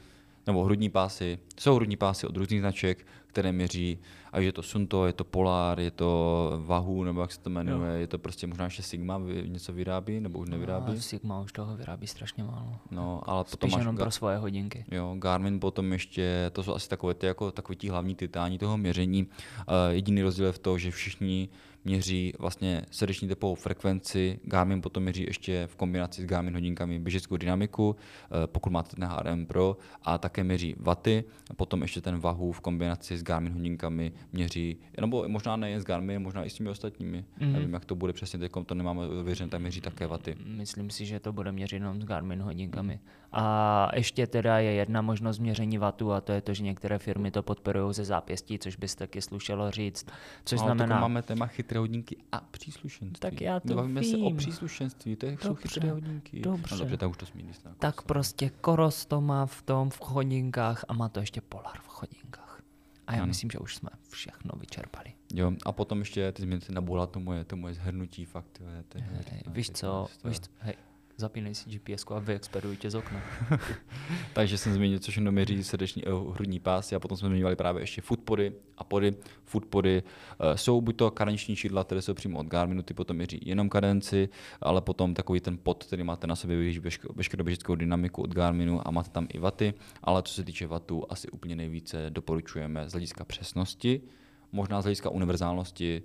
nebo 0.47 0.63
hrudní 0.63 0.89
pásy. 0.89 1.39
Jsou 1.59 1.75
hrudní 1.75 1.97
pásy 1.97 2.27
od 2.27 2.37
různých 2.37 2.59
značek, 2.59 3.05
které 3.29 3.51
měří, 3.51 3.99
a 4.31 4.39
je 4.39 4.51
to 4.51 4.63
Sunto, 4.63 5.05
je 5.05 5.13
to 5.13 5.23
Polar, 5.23 5.79
je 5.79 5.91
to 5.91 6.51
Vahu, 6.65 7.03
nebo 7.03 7.21
jak 7.21 7.31
se 7.31 7.39
to 7.39 7.49
jmenuje, 7.49 7.93
jo. 7.93 7.99
je 7.99 8.07
to 8.07 8.19
prostě 8.19 8.47
možná 8.47 8.65
ještě 8.65 8.83
Sigma 8.83 9.21
něco 9.45 9.73
vyrábí, 9.73 10.19
nebo 10.19 10.39
už 10.39 10.49
nevyrábí? 10.49 10.93
No, 10.93 11.01
Sigma 11.01 11.41
už 11.41 11.51
toho 11.51 11.77
vyrábí 11.77 12.07
strašně 12.07 12.43
málo. 12.43 12.75
No, 12.91 13.21
ale 13.25 13.43
Spíš 13.43 13.51
potom 13.51 13.79
jenom 13.79 13.97
pro 13.97 14.11
svoje 14.11 14.37
hodinky. 14.37 14.85
Jo, 14.91 15.15
Garmin 15.19 15.59
potom 15.59 15.93
ještě, 15.93 16.51
to 16.53 16.63
jsou 16.63 16.73
asi 16.73 16.89
takové 16.89 17.13
ty, 17.13 17.25
jako 17.25 17.51
takový 17.51 17.75
tí 17.75 17.89
hlavní 17.89 18.15
titáni 18.15 18.59
toho 18.59 18.77
měření. 18.77 19.23
Uh, 19.23 19.75
jediný 19.89 20.21
rozdíl 20.21 20.45
je 20.45 20.51
v 20.51 20.59
tom, 20.59 20.79
že 20.79 20.91
všichni 20.91 21.49
měří 21.85 22.33
vlastně 22.39 22.81
srdeční 22.91 23.27
tepovou 23.27 23.55
frekvenci, 23.55 24.39
Garmin 24.43 24.81
potom 24.81 25.03
měří 25.03 25.23
ještě 25.27 25.67
v 25.67 25.75
kombinaci 25.75 26.21
s 26.21 26.25
Garmin 26.25 26.53
hodinkami 26.53 26.99
běžeckou 26.99 27.37
dynamiku, 27.37 27.95
eh, 28.25 28.47
pokud 28.47 28.69
máte 28.69 28.95
ten 28.95 29.05
HRM 29.05 29.45
Pro, 29.45 29.77
a 30.03 30.17
také 30.17 30.43
měří 30.43 30.75
vaty, 30.79 31.23
a 31.49 31.53
potom 31.53 31.81
ještě 31.81 32.01
ten 32.01 32.19
vahu 32.19 32.51
v 32.51 32.61
kombinaci 32.61 33.17
s 33.17 33.23
Garmin 33.29 33.53
hodinkami 33.53 34.11
měří, 34.33 34.77
nebo 35.01 35.29
možná 35.29 35.55
nejen 35.55 35.81
s 35.81 35.83
Garmin, 35.83 36.21
možná 36.21 36.45
i 36.45 36.49
s 36.49 36.53
těmi 36.53 36.69
ostatními. 36.69 37.25
Mm-hmm. 37.39 37.51
Nevím, 37.51 37.73
jak 37.73 37.85
to 37.85 37.95
bude 37.95 38.13
přesně, 38.13 38.39
teď 38.39 38.51
to 38.65 38.75
nemáme 38.75 39.07
ověřené, 39.07 39.49
tak 39.49 39.61
měří 39.61 39.81
také 39.81 40.07
vaty. 40.07 40.35
Myslím 40.45 40.89
si, 40.89 41.05
že 41.05 41.19
to 41.19 41.33
bude 41.33 41.51
měřit 41.51 41.75
jenom 41.75 42.01
s 42.01 42.05
Garmin 42.05 42.41
hodinkami. 42.41 42.99
A 43.31 43.87
ještě 43.95 44.27
teda 44.27 44.59
je 44.59 44.71
jedna 44.71 45.01
možnost 45.01 45.39
měření 45.39 45.77
vatu 45.77 46.11
a 46.11 46.21
to 46.21 46.31
je 46.31 46.41
to, 46.41 46.53
že 46.53 46.63
některé 46.63 46.97
firmy 46.99 47.31
to 47.31 47.43
podporují 47.43 47.93
ze 47.93 48.05
zápěstí, 48.05 48.59
což 48.59 48.75
bys 48.75 48.95
taky 48.95 49.21
slušelo 49.21 49.71
říct. 49.71 50.05
Což 50.45 50.59
no, 50.59 50.65
znamená... 50.65 50.99
máme 50.99 51.21
téma 51.21 51.47
chytré 51.47 51.79
hodinky 51.79 52.17
a 52.31 52.41
příslušenství. 52.51 53.19
Tak 53.19 53.41
já 53.41 53.59
to 53.59 53.75
Bavíme 53.75 54.01
vím. 54.01 54.11
se 54.11 54.17
o 54.17 54.31
příslušenství, 54.31 55.15
to 55.15 55.25
je, 55.25 55.37
jsou 55.41 55.55
chytré 55.55 55.91
hodinky. 55.91 56.39
Dobře. 56.39 56.75
No 56.75 56.79
dobře, 56.79 56.97
tak 56.97 57.09
už 57.09 57.17
to 57.17 57.25
zmíní. 57.25 57.51
Tak 57.79 58.01
prostě 58.01 58.49
Koros 58.61 59.05
to 59.05 59.21
má 59.21 59.45
v 59.45 59.61
tom 59.61 59.89
v 59.89 59.99
chodinkách 59.99 60.85
a 60.87 60.93
má 60.93 61.09
to 61.09 61.19
ještě 61.19 61.41
Polar 61.41 61.77
v 61.81 61.87
chodinkách. 61.87 62.48
A 63.09 63.13
já 63.13 63.19
hmm. 63.19 63.27
myslím, 63.27 63.51
že 63.51 63.59
už 63.59 63.75
jsme 63.75 63.89
všechno 64.09 64.51
vyčerpali. 64.59 65.13
Jo, 65.33 65.51
a 65.65 65.71
potom 65.71 65.99
ještě 65.99 66.31
ty 66.31 66.41
změny 66.41 66.61
naboula 66.69 67.05
to 67.05 67.19
moje, 67.19 67.45
to 67.45 67.55
moje 67.55 67.73
zhrnutí, 67.73 68.25
fakt. 68.25 68.47
To 68.57 68.63
je, 68.63 68.83
to 68.89 68.97
je, 68.97 69.03
hej, 69.03 69.41
víš 69.47 69.69
co, 69.69 70.07
víš 70.25 70.39
co, 70.39 70.51
hej, 70.59 70.73
zapínej 71.19 71.55
si 71.55 71.69
GPS 71.69 72.05
a 72.15 72.19
vyexpeduj 72.19 72.77
tě 72.77 72.91
z 72.91 72.95
okna. 72.95 73.21
Takže 74.33 74.57
jsem 74.57 74.73
zmínil, 74.73 74.99
což 74.99 75.15
jenom 75.15 75.33
měří 75.33 75.63
srdeční 75.63 76.03
uh, 76.03 76.33
hrudní 76.33 76.59
pásy 76.59 76.95
a 76.95 76.99
potom 76.99 77.17
jsme 77.17 77.29
zmiňovali 77.29 77.55
právě 77.55 77.83
ještě 77.83 78.01
foodpody 78.01 78.53
a 78.77 78.83
pody. 78.83 79.15
Foodpody 79.45 80.03
uh, 80.03 80.55
jsou 80.55 80.81
buď 80.81 80.95
to 80.95 81.11
karenční 81.11 81.55
čidla, 81.55 81.83
které 81.83 82.01
jsou 82.01 82.13
přímo 82.13 82.39
od 82.39 82.47
Garminu, 82.47 82.81
ty 82.81 82.93
potom 82.93 83.15
měří 83.15 83.39
jenom 83.45 83.69
kadenci, 83.69 84.29
ale 84.61 84.81
potom 84.81 85.13
takový 85.13 85.39
ten 85.39 85.57
pod, 85.63 85.83
který 85.83 86.03
máte 86.03 86.27
na 86.27 86.35
sobě 86.35 86.79
veškerou 87.15 87.43
běžeckou 87.43 87.75
dynamiku 87.75 88.21
od 88.21 88.33
Garminu 88.33 88.87
a 88.87 88.91
máte 88.91 89.09
tam 89.09 89.27
i 89.33 89.39
vaty, 89.39 89.73
ale 90.03 90.23
co 90.23 90.33
se 90.33 90.43
týče 90.43 90.67
vatů, 90.67 91.05
asi 91.09 91.29
úplně 91.29 91.55
nejvíce 91.55 92.09
doporučujeme 92.09 92.89
z 92.89 92.91
hlediska 92.91 93.25
přesnosti, 93.25 94.01
možná 94.51 94.81
z 94.81 94.83
hlediska 94.83 95.09
univerzálnosti, 95.09 96.03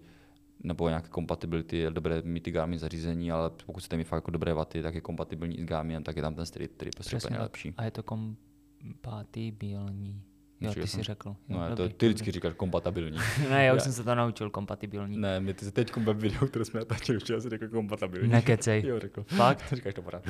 nebo 0.63 0.89
nějaké 0.89 1.09
kompatibility, 1.09 1.77
je 1.77 1.91
dobré 1.91 2.23
mít 2.25 2.41
ty 2.43 2.51
Garmin 2.51 2.79
zařízení, 2.79 3.33
ale 3.33 3.51
pokud 3.67 3.81
chcete 3.81 3.97
mít 3.97 4.05
fakt 4.05 4.17
jako 4.17 4.31
dobré 4.31 4.55
vaty, 4.55 4.83
tak 4.83 4.95
je 4.95 5.01
kompatibilní 5.01 5.63
s 5.63 5.65
Garminem, 5.65 6.03
tak 6.03 6.17
je 6.17 6.23
tam 6.23 6.35
ten 6.35 6.47
Street, 6.47 6.71
který 6.77 6.91
prostě 6.97 7.17
úplně 7.17 7.31
nejlepší. 7.31 7.75
A 7.77 7.85
je 7.85 7.91
to 7.91 8.03
kompatibilní. 8.03 10.23
Jo, 10.61 10.75
ty 10.75 10.87
jsi 10.87 11.03
řekl. 11.03 11.29
Jo, 11.49 11.59
No, 11.59 11.69
to, 11.69 11.75
dobrý, 11.83 11.95
ty 11.95 12.09
vždycky 12.09 12.31
říkáš 12.31 12.55
kompatibilní. 12.55 13.19
Ne, 13.51 13.65
já 13.65 13.73
už 13.73 13.77
Já- 13.79 13.85
jsem 13.85 13.93
se 13.93 14.05
to 14.05 14.15
naučil, 14.15 14.51
kompatibilní. 14.51 15.17
ne, 15.17 15.41
my 15.41 15.55
ty 15.55 15.73
teď 15.73 15.97
ve 15.97 16.15
videu, 16.15 16.47
které 16.47 16.65
jsme 16.65 16.81
natáčeli, 16.81 17.19
včera 17.19 17.41
si 17.41 17.49
řekl 17.49 17.69
kompatibilní. 17.69 18.29
Nekecej. 18.29 18.83
Jo, 18.87 19.01
řekl. 19.01 19.23
Fakt? 19.23 19.65
Říkáš 19.73 19.95
to 19.95 20.03
pořád. 20.03 20.23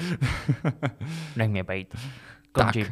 Nech 1.36 1.50
mě 1.50 1.64
bejt. 1.64 1.96
Končím. 2.52 2.86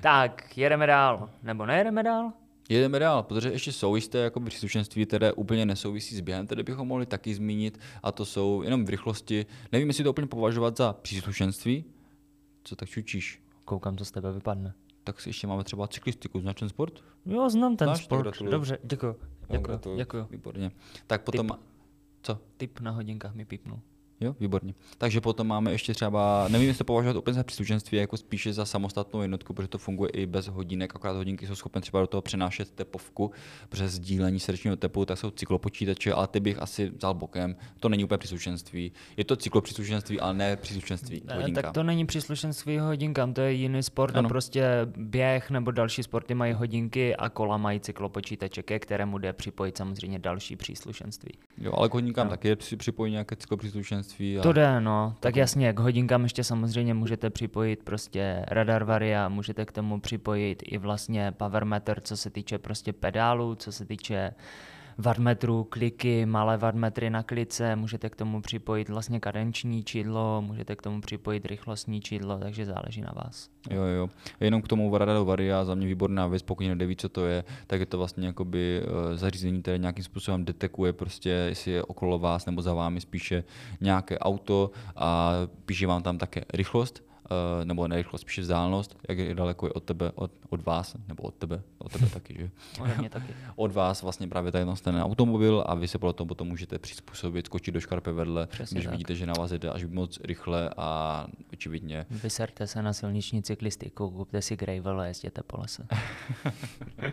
tak, 0.00 0.58
jedeme 0.58 0.86
dál. 0.86 1.30
Nebo 1.42 1.66
nejedeme 1.66 2.02
dál? 2.02 2.32
Jedeme 2.70 2.98
dál, 2.98 3.22
protože 3.22 3.52
ještě 3.52 3.72
jsou 3.72 3.96
jisté 3.96 4.18
jako 4.18 4.40
příslušenství, 4.40 5.06
které 5.06 5.32
úplně 5.32 5.66
nesouvisí 5.66 6.16
s 6.16 6.20
během, 6.20 6.46
které 6.46 6.62
bychom 6.62 6.88
mohli 6.88 7.06
taky 7.06 7.34
zmínit, 7.34 7.78
a 8.02 8.12
to 8.12 8.24
jsou 8.24 8.62
jenom 8.62 8.84
v 8.84 8.88
rychlosti. 8.88 9.46
Nevím, 9.72 9.88
jestli 9.88 10.04
to 10.04 10.10
úplně 10.10 10.26
považovat 10.26 10.76
za 10.76 10.92
příslušenství. 10.92 11.84
Co 12.64 12.76
tak 12.76 12.88
čučíš? 12.88 13.42
Koukám, 13.64 13.96
co 13.96 14.04
z 14.04 14.10
tebe 14.10 14.32
vypadne. 14.32 14.74
Tak 15.04 15.20
si 15.20 15.28
ještě 15.28 15.46
máme 15.46 15.64
třeba 15.64 15.88
cyklistiku, 15.88 16.40
značen 16.40 16.68
sport. 16.68 17.04
Jo, 17.26 17.50
znám 17.50 17.76
ten 17.76 17.88
Znáš, 17.88 18.04
sport. 18.04 18.42
Dobře, 18.50 18.78
děkuji. 18.82 19.16
Děkuji, 19.50 19.96
děkuji. 19.96 20.26
Výborně. 20.30 20.70
Tak 21.06 21.22
potom... 21.22 21.50
Co? 22.22 22.38
Tip 22.56 22.80
na 22.80 22.90
hodinkách 22.90 23.34
mi 23.34 23.44
pípnul. 23.44 23.80
Jo, 24.22 24.36
výborně. 24.40 24.74
Takže 24.98 25.20
potom 25.20 25.46
máme 25.46 25.72
ještě 25.72 25.94
třeba, 25.94 26.48
nevím, 26.48 26.68
jestli 26.68 26.78
to 26.78 26.84
považovat 26.84 27.16
úplně 27.16 27.34
za 27.34 27.44
příslušenství, 27.44 27.98
jako 27.98 28.16
spíše 28.16 28.52
za 28.52 28.64
samostatnou 28.64 29.22
jednotku, 29.22 29.54
protože 29.54 29.68
to 29.68 29.78
funguje 29.78 30.10
i 30.10 30.26
bez 30.26 30.46
hodinek, 30.46 30.96
akorát 30.96 31.12
hodinky 31.16 31.46
jsou 31.46 31.54
schopné 31.54 31.80
třeba 31.80 32.00
do 32.00 32.06
toho 32.06 32.22
přenášet 32.22 32.70
tepovku 32.70 33.30
přes 33.68 33.92
sdílení 33.92 34.40
srdečního 34.40 34.76
tepu, 34.76 35.04
tak 35.04 35.18
jsou 35.18 35.30
cyklopočítače, 35.30 36.12
ale 36.12 36.26
ty 36.28 36.40
bych 36.40 36.62
asi 36.62 36.90
vzal 36.90 37.14
bokem. 37.14 37.56
To 37.80 37.88
není 37.88 38.04
úplně 38.04 38.18
příslušenství. 38.18 38.92
Je 39.16 39.24
to 39.24 39.36
cyklopříslušenství, 39.36 40.20
ale 40.20 40.34
ne 40.34 40.56
příslušenství 40.56 41.22
Ne, 41.24 41.34
hodinka. 41.34 41.62
tak 41.62 41.72
to 41.72 41.82
není 41.82 42.06
příslušenství 42.06 42.78
hodinkám, 42.78 43.34
to 43.34 43.40
je 43.40 43.52
jiný 43.52 43.82
sport 43.82 44.16
Ano. 44.16 44.26
a 44.26 44.28
prostě 44.28 44.64
běh 44.96 45.50
nebo 45.50 45.70
další 45.70 46.02
sporty 46.02 46.34
mají 46.34 46.52
hodinky 46.52 47.16
a 47.16 47.28
kola 47.28 47.56
mají 47.56 47.80
cyklopočítače, 47.80 48.62
ke 48.62 48.78
kterému 48.78 49.18
jde 49.18 49.32
připojit 49.32 49.76
samozřejmě 49.76 50.18
další 50.18 50.56
příslušenství. 50.56 51.32
Jo, 51.58 51.72
ale 51.76 51.88
k 51.88 51.94
hodinkám 51.94 52.28
taky 52.28 52.48
je 52.48 52.56
při- 52.56 52.76
připojí 52.76 53.12
nějaké 53.12 53.36
cyklopříslušenství. 53.36 54.09
A... 54.38 54.42
To 54.42 54.52
jde, 54.52 54.80
no. 54.80 55.14
Tak 55.20 55.36
jasně, 55.36 55.72
k 55.72 55.78
hodinkám 55.78 56.22
ještě 56.22 56.44
samozřejmě 56.44 56.94
můžete 56.94 57.30
připojit 57.30 57.82
prostě 57.82 58.44
radar 58.48 58.84
varia, 58.84 59.28
můžete 59.28 59.64
k 59.64 59.72
tomu 59.72 60.00
připojit 60.00 60.62
i 60.66 60.78
vlastně 60.78 61.32
power 61.32 61.64
meter, 61.64 62.00
co 62.00 62.16
se 62.16 62.30
týče 62.30 62.58
prostě 62.58 62.92
pedálů, 62.92 63.54
co 63.54 63.72
se 63.72 63.86
týče 63.86 64.34
wattmetrů, 65.00 65.64
kliky, 65.64 66.26
malé 66.26 66.56
wattmetry 66.56 67.10
na 67.10 67.22
klice, 67.22 67.76
můžete 67.76 68.10
k 68.10 68.16
tomu 68.16 68.40
připojit 68.40 68.88
vlastně 68.88 69.20
kadenční 69.20 69.84
čidlo, 69.84 70.42
můžete 70.46 70.76
k 70.76 70.82
tomu 70.82 71.00
připojit 71.00 71.46
rychlostní 71.46 72.00
čidlo, 72.00 72.38
takže 72.38 72.66
záleží 72.66 73.00
na 73.00 73.12
vás. 73.16 73.48
Jo, 73.70 73.82
jo. 73.82 74.08
Jenom 74.40 74.62
k 74.62 74.68
tomu 74.68 74.98
Radaru 74.98 75.24
Varia, 75.24 75.64
za 75.64 75.74
mě 75.74 75.86
výborná 75.86 76.26
věc, 76.26 76.42
pokud 76.42 76.62
někdo 76.62 76.76
neví, 76.76 76.96
co 76.96 77.08
to 77.08 77.26
je, 77.26 77.44
tak 77.66 77.80
je 77.80 77.86
to 77.86 77.98
vlastně 77.98 78.26
jakoby 78.26 78.82
eh, 78.82 79.16
zařízení, 79.16 79.62
které 79.62 79.78
nějakým 79.78 80.04
způsobem 80.04 80.44
detekuje 80.44 80.92
prostě, 80.92 81.30
jestli 81.30 81.72
je 81.72 81.82
okolo 81.82 82.18
vás 82.18 82.46
nebo 82.46 82.62
za 82.62 82.74
vámi 82.74 83.00
spíše 83.00 83.44
nějaké 83.80 84.18
auto 84.18 84.70
a 84.96 85.32
píše 85.64 85.86
vám 85.86 86.02
tam 86.02 86.18
také 86.18 86.44
rychlost, 86.54 87.09
nebo 87.64 87.88
ne 87.88 87.96
rychlost, 87.96 88.20
spíše 88.20 88.40
vzdálenost, 88.40 88.96
jak 89.08 89.18
je 89.18 89.34
daleko 89.34 89.66
je 89.66 89.72
od 89.72 89.84
tebe, 89.84 90.12
od, 90.14 90.32
od 90.48 90.66
vás, 90.66 90.96
nebo 91.08 91.22
od 91.22 91.34
tebe, 91.34 91.62
od 91.78 91.92
tebe 91.92 92.06
taky, 92.06 92.34
že? 92.38 92.50
Ode 92.82 92.94
mě 92.98 93.10
taky. 93.10 93.34
Od 93.56 93.72
vás 93.72 94.02
vlastně 94.02 94.28
právě 94.28 94.52
tady 94.52 94.64
ten 94.82 94.96
automobil 94.96 95.64
a 95.66 95.74
vy 95.74 95.88
se 95.88 95.98
toho 95.98 96.26
potom 96.26 96.48
můžete 96.48 96.78
přizpůsobit, 96.78 97.46
skočit 97.46 97.74
do 97.74 97.80
škarpy 97.80 98.12
vedle, 98.12 98.46
Přesně 98.46 98.74
když 98.74 98.84
tak. 98.84 98.92
vidíte, 98.92 99.14
že 99.14 99.26
na 99.26 99.32
vás 99.38 99.50
jede 99.50 99.70
až 99.70 99.84
moc 99.84 100.20
rychle 100.24 100.70
a 100.76 101.26
očividně 101.52 102.06
Vyserte 102.10 102.66
se 102.66 102.82
na 102.82 102.92
silniční 102.92 103.42
cyklistiku, 103.42 104.10
kupte 104.10 104.42
si 104.42 104.56
gravel 104.56 105.00
a 105.00 105.06
jezděte 105.06 105.42
po 105.42 105.60
lese. 105.60 105.86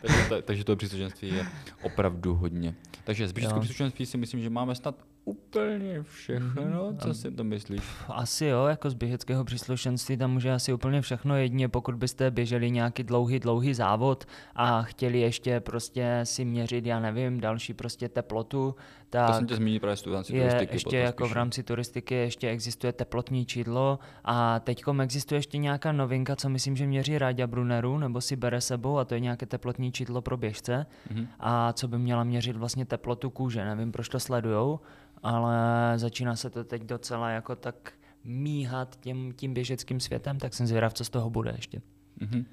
takže, 0.00 0.28
to, 0.28 0.42
takže 0.42 0.64
to 0.64 0.76
příslušenství 0.76 1.28
je 1.28 1.46
opravdu 1.82 2.34
hodně. 2.34 2.74
Takže 3.04 3.28
z 3.28 3.32
běžeckého 3.32 3.58
Jo. 3.58 3.64
příslušenství 3.64 4.06
si 4.06 4.18
myslím, 4.18 4.40
že 4.40 4.50
máme 4.50 4.74
snad 4.74 4.94
úplně 5.24 6.02
všechno. 6.02 6.96
Co 6.98 7.14
si 7.14 7.30
to 7.30 7.44
myslíš? 7.44 7.82
Asi 8.08 8.46
jo, 8.46 8.66
jako 8.66 8.90
z 8.90 8.94
běžeckého 8.94 9.44
příslušenství 9.44 10.16
tam 10.16 10.32
může 10.32 10.52
asi 10.52 10.72
úplně 10.72 11.00
všechno 11.00 11.36
jedině, 11.36 11.68
pokud 11.68 11.94
byste 11.94 12.30
běželi 12.30 12.70
nějaký 12.70 13.02
dlouhý, 13.02 13.38
dlouhý 13.38 13.74
závod 13.74 14.24
a 14.54 14.82
chtěli 14.82 15.20
ještě 15.20 15.60
prostě 15.60 16.20
si 16.24 16.44
měřit, 16.44 16.86
já 16.86 17.00
nevím, 17.00 17.40
další 17.40 17.74
prostě 17.74 18.08
teplotu, 18.08 18.74
To 19.10 19.18
tak 19.18 19.34
jsem 19.34 19.46
tě 19.46 19.56
zmínil 19.56 19.80
právě 19.80 19.96
z 19.96 20.06
rámci 20.06 20.36
je 20.36 20.42
turistiky. 20.42 20.74
ještě 20.74 20.96
jako 20.98 21.24
v 21.24 21.26
spíš. 21.26 21.34
rámci 21.36 21.62
turistiky 21.62 22.14
ještě 22.14 22.48
existuje 22.48 22.92
teplotní 22.92 23.46
čidlo 23.46 23.98
a 24.24 24.60
teďkom 24.60 25.00
existuje 25.00 25.38
ještě 25.38 25.58
nějaká 25.58 25.92
novinka, 25.92 26.36
co 26.36 26.48
myslím, 26.48 26.76
že 26.76 26.86
měří 26.86 27.18
Ráďa 27.18 27.46
Bruneru, 27.46 27.98
nebo 27.98 28.20
si 28.20 28.36
bere 28.36 28.60
sebou 28.60 28.98
a 28.98 29.04
to 29.04 29.14
je 29.14 29.20
nějaké 29.20 29.46
teplotní 29.46 29.92
čidlo 29.92 30.22
pro 30.22 30.36
běžce 30.36 30.86
Mhm. 31.10 31.26
a 31.40 31.72
co 31.72 31.88
by 31.88 31.98
měla 31.98 32.24
měřit 32.24 32.56
vlastně 32.56 32.84
teplotu 32.86 33.30
kůže. 33.30 33.64
Nevím, 33.64 33.92
proč 33.92 34.08
to 34.08 34.20
sledujou, 34.20 34.80
ale 35.22 35.58
začíná 35.96 36.36
se 36.36 36.50
to 36.50 36.64
teď 36.64 36.82
docela 36.82 37.30
jako 37.30 37.56
tak 37.56 37.92
míhat 38.24 38.96
tím, 39.00 39.32
tím 39.36 39.54
běžeckým 39.54 40.00
světem, 40.00 40.38
tak 40.38 40.54
jsem 40.54 40.66
zvědav, 40.66 40.94
co 40.94 41.04
z 41.04 41.10
toho 41.10 41.30
bude 41.30 41.50
ještě. 41.56 41.80
Mhm. 42.20 42.44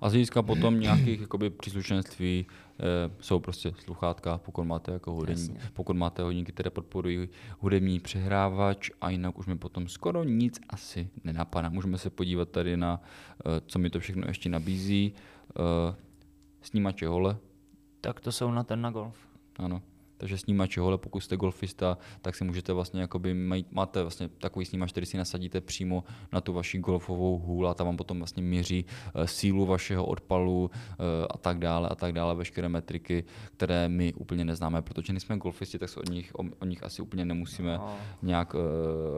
A 0.00 0.08
z 0.08 0.12
hlediska 0.12 0.42
potom 0.42 0.80
nějakých 0.80 1.20
jakoby, 1.20 1.50
příslušenství 1.50 2.46
e, 2.80 2.84
jsou 3.20 3.38
prostě 3.40 3.72
sluchátka, 3.78 4.38
pokud 4.38 4.64
máte 4.64 4.92
jako 4.92 5.12
hudební, 5.12 5.42
Jasně. 5.54 5.70
pokud 5.72 5.96
máte 5.96 6.22
hodinky, 6.22 6.52
které 6.52 6.70
podporují 6.70 7.28
hudební 7.58 8.00
přehrávač 8.00 8.90
a 9.00 9.10
jinak 9.10 9.38
už 9.38 9.46
mi 9.46 9.58
potom 9.58 9.88
skoro 9.88 10.24
nic 10.24 10.60
asi 10.68 11.08
nenapadá. 11.24 11.68
Můžeme 11.68 11.98
se 11.98 12.10
podívat 12.10 12.48
tady 12.48 12.76
na, 12.76 13.02
e, 13.46 13.60
co 13.66 13.78
mi 13.78 13.90
to 13.90 14.00
všechno 14.00 14.22
ještě 14.28 14.48
nabízí. 14.48 15.12
E, 15.12 15.94
snímače 16.62 17.08
hole, 17.08 17.36
Tak 18.00 18.20
to 18.20 18.32
jsou 18.32 18.50
na 18.50 18.62
ten 18.64 18.80
na 18.82 18.90
golf. 18.90 19.16
ano. 19.56 19.82
Takže 20.16 20.38
snímače 20.38 20.80
hole, 20.80 20.98
pokud 20.98 21.20
jste 21.20 21.36
golfista, 21.36 21.98
tak 22.22 22.34
si 22.34 22.44
můžete 22.44 22.72
vlastně, 22.72 23.00
jakoby, 23.00 23.34
maj, 23.34 23.64
máte 23.70 24.02
vlastně 24.02 24.28
takový 24.28 24.64
snímač, 24.64 24.90
který 24.90 25.06
si 25.06 25.16
nasadíte 25.16 25.60
přímo 25.60 26.04
na 26.32 26.40
tu 26.40 26.52
vaši 26.52 26.78
golfovou 26.78 27.38
hůl 27.38 27.68
a 27.68 27.74
tam 27.74 27.86
vám 27.86 27.96
potom 27.96 28.18
vlastně 28.18 28.42
měří 28.42 28.84
eh, 29.14 29.26
sílu 29.26 29.66
vašeho 29.66 30.04
odpalu 30.06 30.70
eh, 30.74 30.94
a 31.30 31.38
tak 31.38 31.58
dále 31.58 31.88
a 31.88 31.94
tak 31.94 32.12
dále, 32.12 32.34
veškeré 32.34 32.68
metriky, 32.68 33.24
které 33.56 33.88
my 33.88 34.14
úplně 34.14 34.44
neznáme, 34.44 34.82
protože 34.82 35.12
nejsme 35.12 35.38
golfisti, 35.38 35.78
tak 35.78 35.88
se 35.88 36.00
o 36.00 36.10
nich, 36.10 36.34
o, 36.34 36.42
o 36.60 36.64
nich 36.64 36.82
asi 36.82 37.02
úplně 37.02 37.24
nemusíme 37.24 37.78
No. 37.78 37.96
nějak 38.22 38.54
uh, 38.54 38.60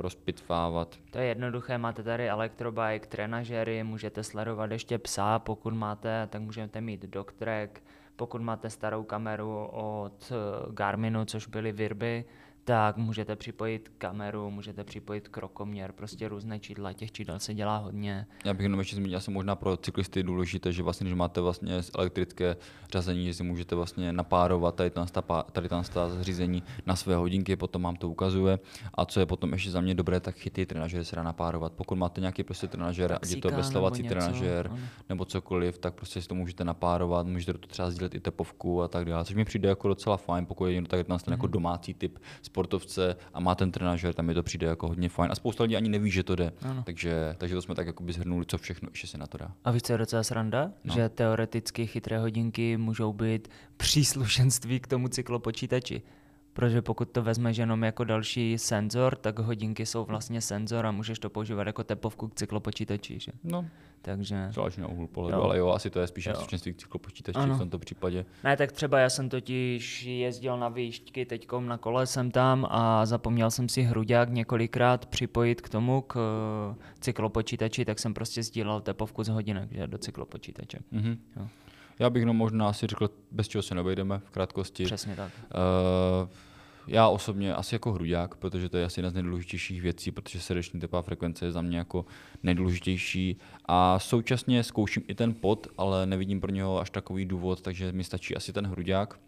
rozpitvávat. 0.00 0.96
To 1.10 1.18
je 1.18 1.24
jednoduché, 1.26 1.78
máte 1.78 2.02
tady 2.02 2.28
elektrobike, 2.28 3.06
trenažery, 3.08 3.84
můžete 3.84 4.22
sledovat 4.22 4.70
ještě 4.70 4.98
psa, 4.98 5.38
pokud 5.38 5.74
máte, 5.74 6.26
tak 6.30 6.42
můžete 6.42 6.80
mít 6.80 7.02
dogtrack, 7.02 7.80
pokud 8.16 8.40
máte 8.40 8.70
starou 8.70 9.04
kameru 9.04 9.66
od 9.72 10.32
Garminu, 10.70 11.24
což 11.24 11.46
byly 11.46 11.72
Virby, 11.72 12.24
tak 12.66 12.96
můžete 12.96 13.36
připojit 13.36 13.92
kameru, 13.98 14.50
můžete 14.50 14.84
připojit 14.84 15.28
krokoměr, 15.28 15.92
prostě 15.92 16.28
různé 16.28 16.58
čídla, 16.58 16.92
těch 16.92 17.12
čídel 17.12 17.38
se 17.38 17.54
dělá 17.54 17.76
hodně. 17.76 18.26
Já 18.44 18.54
bych 18.54 18.62
jenom 18.62 18.78
ještě 18.78 18.96
zmínil, 18.96 19.18
asi 19.18 19.30
možná 19.30 19.56
pro 19.56 19.76
cyklisty 19.76 20.22
důležité, 20.22 20.72
že 20.72 20.82
vlastně, 20.82 21.04
když 21.04 21.14
máte 21.14 21.40
vlastně 21.40 21.74
elektrické 21.98 22.56
řazení, 22.92 23.26
že 23.26 23.34
si 23.34 23.42
můžete 23.42 23.74
vlastně 23.74 24.12
napárovat 24.12 24.74
tady 24.74 24.90
ta, 24.90 25.06
tady 25.52 25.68
ta 25.68 25.82
zařízení 26.08 26.62
na 26.86 26.96
své 26.96 27.16
hodinky, 27.16 27.56
potom 27.56 27.82
vám 27.82 27.96
to 27.96 28.08
ukazuje. 28.08 28.58
A 28.94 29.04
co 29.04 29.20
je 29.20 29.26
potom 29.26 29.52
ještě 29.52 29.70
za 29.70 29.80
mě 29.80 29.94
dobré, 29.94 30.20
tak 30.20 30.34
chyty 30.34 30.66
trenažery 30.66 31.04
se 31.04 31.16
dá 31.16 31.22
napárovat. 31.22 31.72
Pokud 31.72 31.94
máte 31.94 32.20
nějaký 32.20 32.44
prostě 32.44 32.68
trenažer, 32.68 33.12
ať 33.12 33.30
je 33.30 33.36
to 33.36 33.50
něco, 33.50 34.08
trenažer 34.08 34.66
ano. 34.66 34.78
nebo 35.08 35.24
cokoliv, 35.24 35.78
tak 35.78 35.94
prostě 35.94 36.22
si 36.22 36.28
to 36.28 36.34
můžete 36.34 36.64
napárovat, 36.64 37.26
můžete 37.26 37.52
toho 37.52 37.66
třeba 37.68 37.90
sdílet 37.90 38.14
i 38.14 38.20
tepovku 38.20 38.82
a 38.82 38.88
tak 38.88 39.04
dále. 39.04 39.24
Což 39.24 39.36
mi 39.36 39.44
přijde 39.44 39.68
jako 39.68 39.88
docela 39.88 40.16
fajn, 40.16 40.46
pokud 40.46 40.66
je 40.66 40.82
tak 40.82 41.06
ten 41.06 41.16
Mhm. 41.26 41.32
jako 41.32 41.46
domácí 41.46 41.94
typ 41.94 42.18
sportovce 42.56 43.16
a 43.34 43.40
má 43.40 43.54
ten 43.54 43.72
trenažer, 43.72 44.14
tam 44.14 44.26
mi 44.26 44.34
to 44.34 44.42
přijde 44.42 44.66
jako 44.66 44.88
hodně 44.88 45.08
fajn. 45.08 45.32
A 45.32 45.34
spousta 45.34 45.62
lidí 45.64 45.76
ani 45.76 45.88
neví, 45.88 46.10
že 46.10 46.22
to 46.22 46.36
jde. 46.36 46.52
Ano. 46.62 46.82
Takže, 46.86 47.34
takže 47.38 47.54
to 47.54 47.62
jsme 47.62 47.74
tak 47.74 47.86
jako 47.86 48.02
by 48.02 48.12
zhrnuli, 48.12 48.46
co 48.46 48.58
všechno 48.58 48.88
ještě 48.92 49.06
se 49.06 49.18
na 49.18 49.26
to 49.26 49.38
dá. 49.38 49.52
A 49.64 49.70
víš, 49.70 49.82
co 49.82 49.92
je 49.92 49.98
docela 49.98 50.22
sranda? 50.22 50.70
No. 50.84 50.94
Že 50.94 51.08
teoreticky 51.08 51.86
chytré 51.86 52.18
hodinky 52.18 52.76
můžou 52.76 53.12
být 53.12 53.48
příslušenství 53.76 54.80
k 54.80 54.86
tomu 54.86 55.08
cyklopočítači. 55.08 56.02
Protože 56.56 56.82
pokud 56.82 57.10
to 57.10 57.22
vezmeš 57.22 57.56
jenom 57.56 57.84
jako 57.84 58.04
další 58.04 58.58
senzor, 58.58 59.16
tak 59.16 59.38
hodinky 59.38 59.86
jsou 59.86 60.04
vlastně 60.04 60.40
senzor 60.40 60.86
a 60.86 60.90
můžeš 60.90 61.18
to 61.18 61.30
používat 61.30 61.66
jako 61.66 61.84
tepovku 61.84 62.28
k 62.28 62.34
cyklopočítači. 62.34 63.18
Že? 63.18 63.32
No, 63.44 63.66
Takže... 64.02 64.48
záleží 64.50 64.80
na 64.80 64.88
úhlu 64.88 65.06
pohledu, 65.06 65.38
Jo. 65.38 65.42
ale 65.44 65.58
jo, 65.58 65.68
asi 65.68 65.90
to 65.90 66.00
je 66.00 66.06
spíše 66.06 66.30
Jo. 66.30 66.32
příslušenství 66.32 66.72
k 66.72 66.76
cyklopočítači 66.76 67.38
Ano. 67.38 67.54
v 67.54 67.58
tomto 67.58 67.78
případě. 67.78 68.24
Ne, 68.44 68.56
tak 68.56 68.72
třeba 68.72 68.98
já 68.98 69.10
jsem 69.10 69.28
totiž 69.28 70.04
jezdil 70.04 70.58
na 70.58 70.68
výšťky 70.68 71.26
teďkom 71.26 71.66
na 71.66 71.78
kole 71.78 72.06
jsem 72.06 72.30
tam 72.30 72.66
a 72.70 73.06
zapomněl 73.06 73.50
jsem 73.50 73.68
si 73.68 73.82
hruďák 73.82 74.30
několikrát 74.30 75.06
připojit 75.06 75.60
k 75.60 75.68
tomu, 75.68 76.00
k 76.00 76.16
eh, 76.72 76.84
cyklopočítači, 77.00 77.84
tak 77.84 77.98
jsem 77.98 78.14
prostě 78.14 78.42
sdílel 78.42 78.80
tepovku 78.80 79.24
z 79.24 79.28
hodinek 79.28 79.72
že, 79.72 79.86
do 79.86 79.98
cyklopočítače. 79.98 80.78
Mhm. 80.90 81.18
Jo. 81.36 81.48
Já 81.98 82.10
bych 82.10 82.24
no 82.24 82.34
možná 82.34 82.68
asi 82.68 82.86
řekl, 82.86 83.10
bez 83.30 83.48
čeho 83.48 83.62
se 83.62 83.74
neobejdeme 83.74 84.18
v 84.18 84.30
krátkosti. 84.30 84.84
Přesně 84.84 85.16
tak. 85.16 85.32
Uh, 86.22 86.28
já 86.88 87.08
osobně 87.08 87.54
asi 87.54 87.74
jako 87.74 87.92
hruďák, 87.92 88.36
protože 88.36 88.68
to 88.68 88.76
je 88.76 88.84
asi 88.84 89.00
jedna 89.00 89.10
z 89.10 89.14
nejdůležitějších 89.14 89.82
věcí, 89.82 90.10
protože 90.10 90.40
srdeční 90.40 90.80
tepová 90.80 91.02
frekvence 91.02 91.44
je 91.44 91.52
za 91.52 91.62
mě 91.62 91.78
jako 91.78 92.06
nejdůležitější. 92.42 93.36
A 93.64 93.98
současně 93.98 94.64
zkouším 94.64 95.02
i 95.08 95.14
ten 95.14 95.34
pot, 95.34 95.66
ale 95.78 96.06
nevidím 96.06 96.40
pro 96.40 96.50
něho 96.50 96.80
až 96.80 96.90
takový 96.90 97.24
důvod, 97.24 97.60
takže 97.60 97.92
mi 97.92 98.04
stačí 98.04 98.36
asi 98.36 98.52
ten 98.52 98.66
hruďák. 98.66 99.18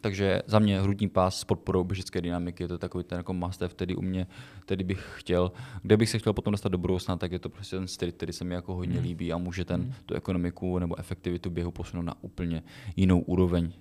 Takže 0.00 0.42
za 0.46 0.58
mě 0.58 0.80
hrudní 0.80 1.08
pás 1.08 1.40
s 1.40 1.44
podporou 1.44 1.84
běžické 1.84 2.20
dynamiky, 2.20 2.68
to 2.68 2.74
je 2.74 2.78
takový 2.78 3.04
ten 3.04 3.16
jako 3.16 3.32
must 3.32 3.62
který 3.68 3.96
u 3.96 4.02
mě, 4.02 4.26
který 4.60 4.84
bych 4.84 5.12
chtěl. 5.16 5.52
Kde 5.82 5.96
bych 5.96 6.10
se 6.10 6.18
chtěl 6.18 6.32
potom 6.32 6.50
dostat 6.50 6.68
do 6.68 6.78
budoucna, 6.78 7.16
tak 7.16 7.32
je 7.32 7.38
to 7.38 7.48
prostě 7.48 7.76
ten 7.76 7.88
styl, 7.88 8.12
který 8.12 8.32
se 8.32 8.44
mi 8.44 8.54
jako 8.54 8.74
hodně 8.74 8.94
hmm. 8.94 9.04
líbí 9.04 9.32
a 9.32 9.38
může 9.38 9.64
ten, 9.64 9.80
hmm. 9.80 9.92
tu 10.06 10.14
ekonomiku 10.14 10.78
nebo 10.78 10.98
efektivitu 10.98 11.50
běhu 11.50 11.70
posunout 11.70 12.02
na 12.02 12.14
úplně 12.22 12.62
jinou 12.96 13.20
úroveň. 13.20 13.72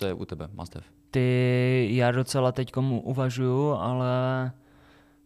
Co 0.00 0.06
je 0.06 0.14
u 0.14 0.24
tebe, 0.24 0.48
must 0.52 0.76
Ty, 1.10 1.88
já 1.90 2.10
docela 2.10 2.52
teď 2.52 2.72
komu 2.72 3.00
uvažuju, 3.00 3.72
ale 3.72 4.52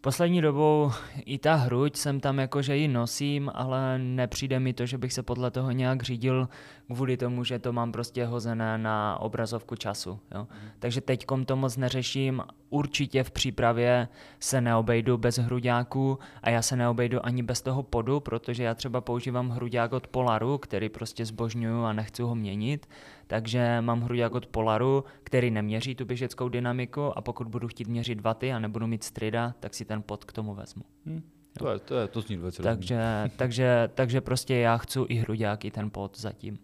Poslední 0.05 0.41
dobou 0.41 0.93
i 1.25 1.39
ta 1.39 1.55
hruď 1.55 1.97
jsem 1.97 2.21
tam 2.21 2.39
jako, 2.39 2.63
že 2.63 2.77
ji 2.77 2.89
nosím, 2.89 3.51
ale 3.55 3.99
nepřijde 3.99 4.61
mi 4.61 4.73
to, 4.73 4.87
že 4.87 4.99
bych 4.99 5.13
se 5.13 5.23
podle 5.23 5.51
toho 5.51 5.71
nějak 5.71 6.03
řídil 6.03 6.49
kvůli 6.87 7.17
tomu, 7.17 7.45
že 7.45 7.59
to 7.59 7.73
mám 7.73 7.93
prostě 7.93 8.27
hozené 8.27 8.79
na 8.79 9.21
obrazovku 9.21 9.77
času. 9.77 10.19
Jo? 10.35 10.41
Mm. 10.41 10.69
Takže 10.79 11.01
teď 11.01 11.27
to 11.47 11.57
moc 11.57 11.77
neřeším. 11.77 12.43
Určitě 12.75 13.25
v 13.25 13.31
přípravě 13.31 14.09
se 14.41 14.61
neobejdu 14.61 15.19
bez 15.19 15.39
hruďáků 15.39 16.19
a 16.43 16.51
já 16.51 16.63
se 16.63 16.77
neobejdu 16.77 17.27
ani 17.27 17.43
bez 17.43 17.63
toho 17.63 17.83
podu, 17.83 18.21
protože 18.21 18.63
já 18.63 18.75
třeba 18.75 19.01
používám 19.01 19.51
hruďák 19.51 19.93
od 19.93 20.07
Polaru, 20.07 20.59
který 20.59 20.89
prostě 20.89 21.27
zbožňuju 21.27 21.83
a 21.83 21.93
nechci 21.93 22.23
ho 22.23 22.35
měnit. 22.35 22.87
Takže 23.27 23.81
mám 23.81 24.01
hruďák 24.01 24.35
od 24.35 24.47
Polaru, 24.47 25.05
který 25.25 25.51
neměří 25.51 25.95
tu 25.95 26.05
běžeckou 26.05 26.49
dynamiku 26.49 27.19
a 27.19 27.21
pokud 27.21 27.49
budu 27.49 27.69
chtít 27.69 27.89
měřit 27.89 28.21
vaty 28.21 28.53
a 28.53 28.59
nebudu 28.59 28.87
mít 28.87 29.05
strida, 29.05 29.55
tak 29.61 29.75
si 29.75 29.85
ten 29.85 30.03
pod 30.03 30.25
k 30.25 30.33
tomu 30.33 30.55
vezmu. 30.55 30.83
Hmm. 31.07 31.23
To, 31.59 31.69
je, 31.69 31.79
to, 31.79 31.95
je, 31.95 32.09
to 32.09 32.21
zní 32.21 32.37
velice 32.37 32.63
takže, 32.63 33.31
takže, 33.37 33.89
takže 33.95 34.21
prostě 34.21 34.55
já 34.55 34.77
chci 34.77 35.01
i 35.09 35.15
hruďák, 35.15 35.65
i 35.65 35.71
ten 35.71 35.91
pod 35.91 36.19
zatím. 36.21 36.59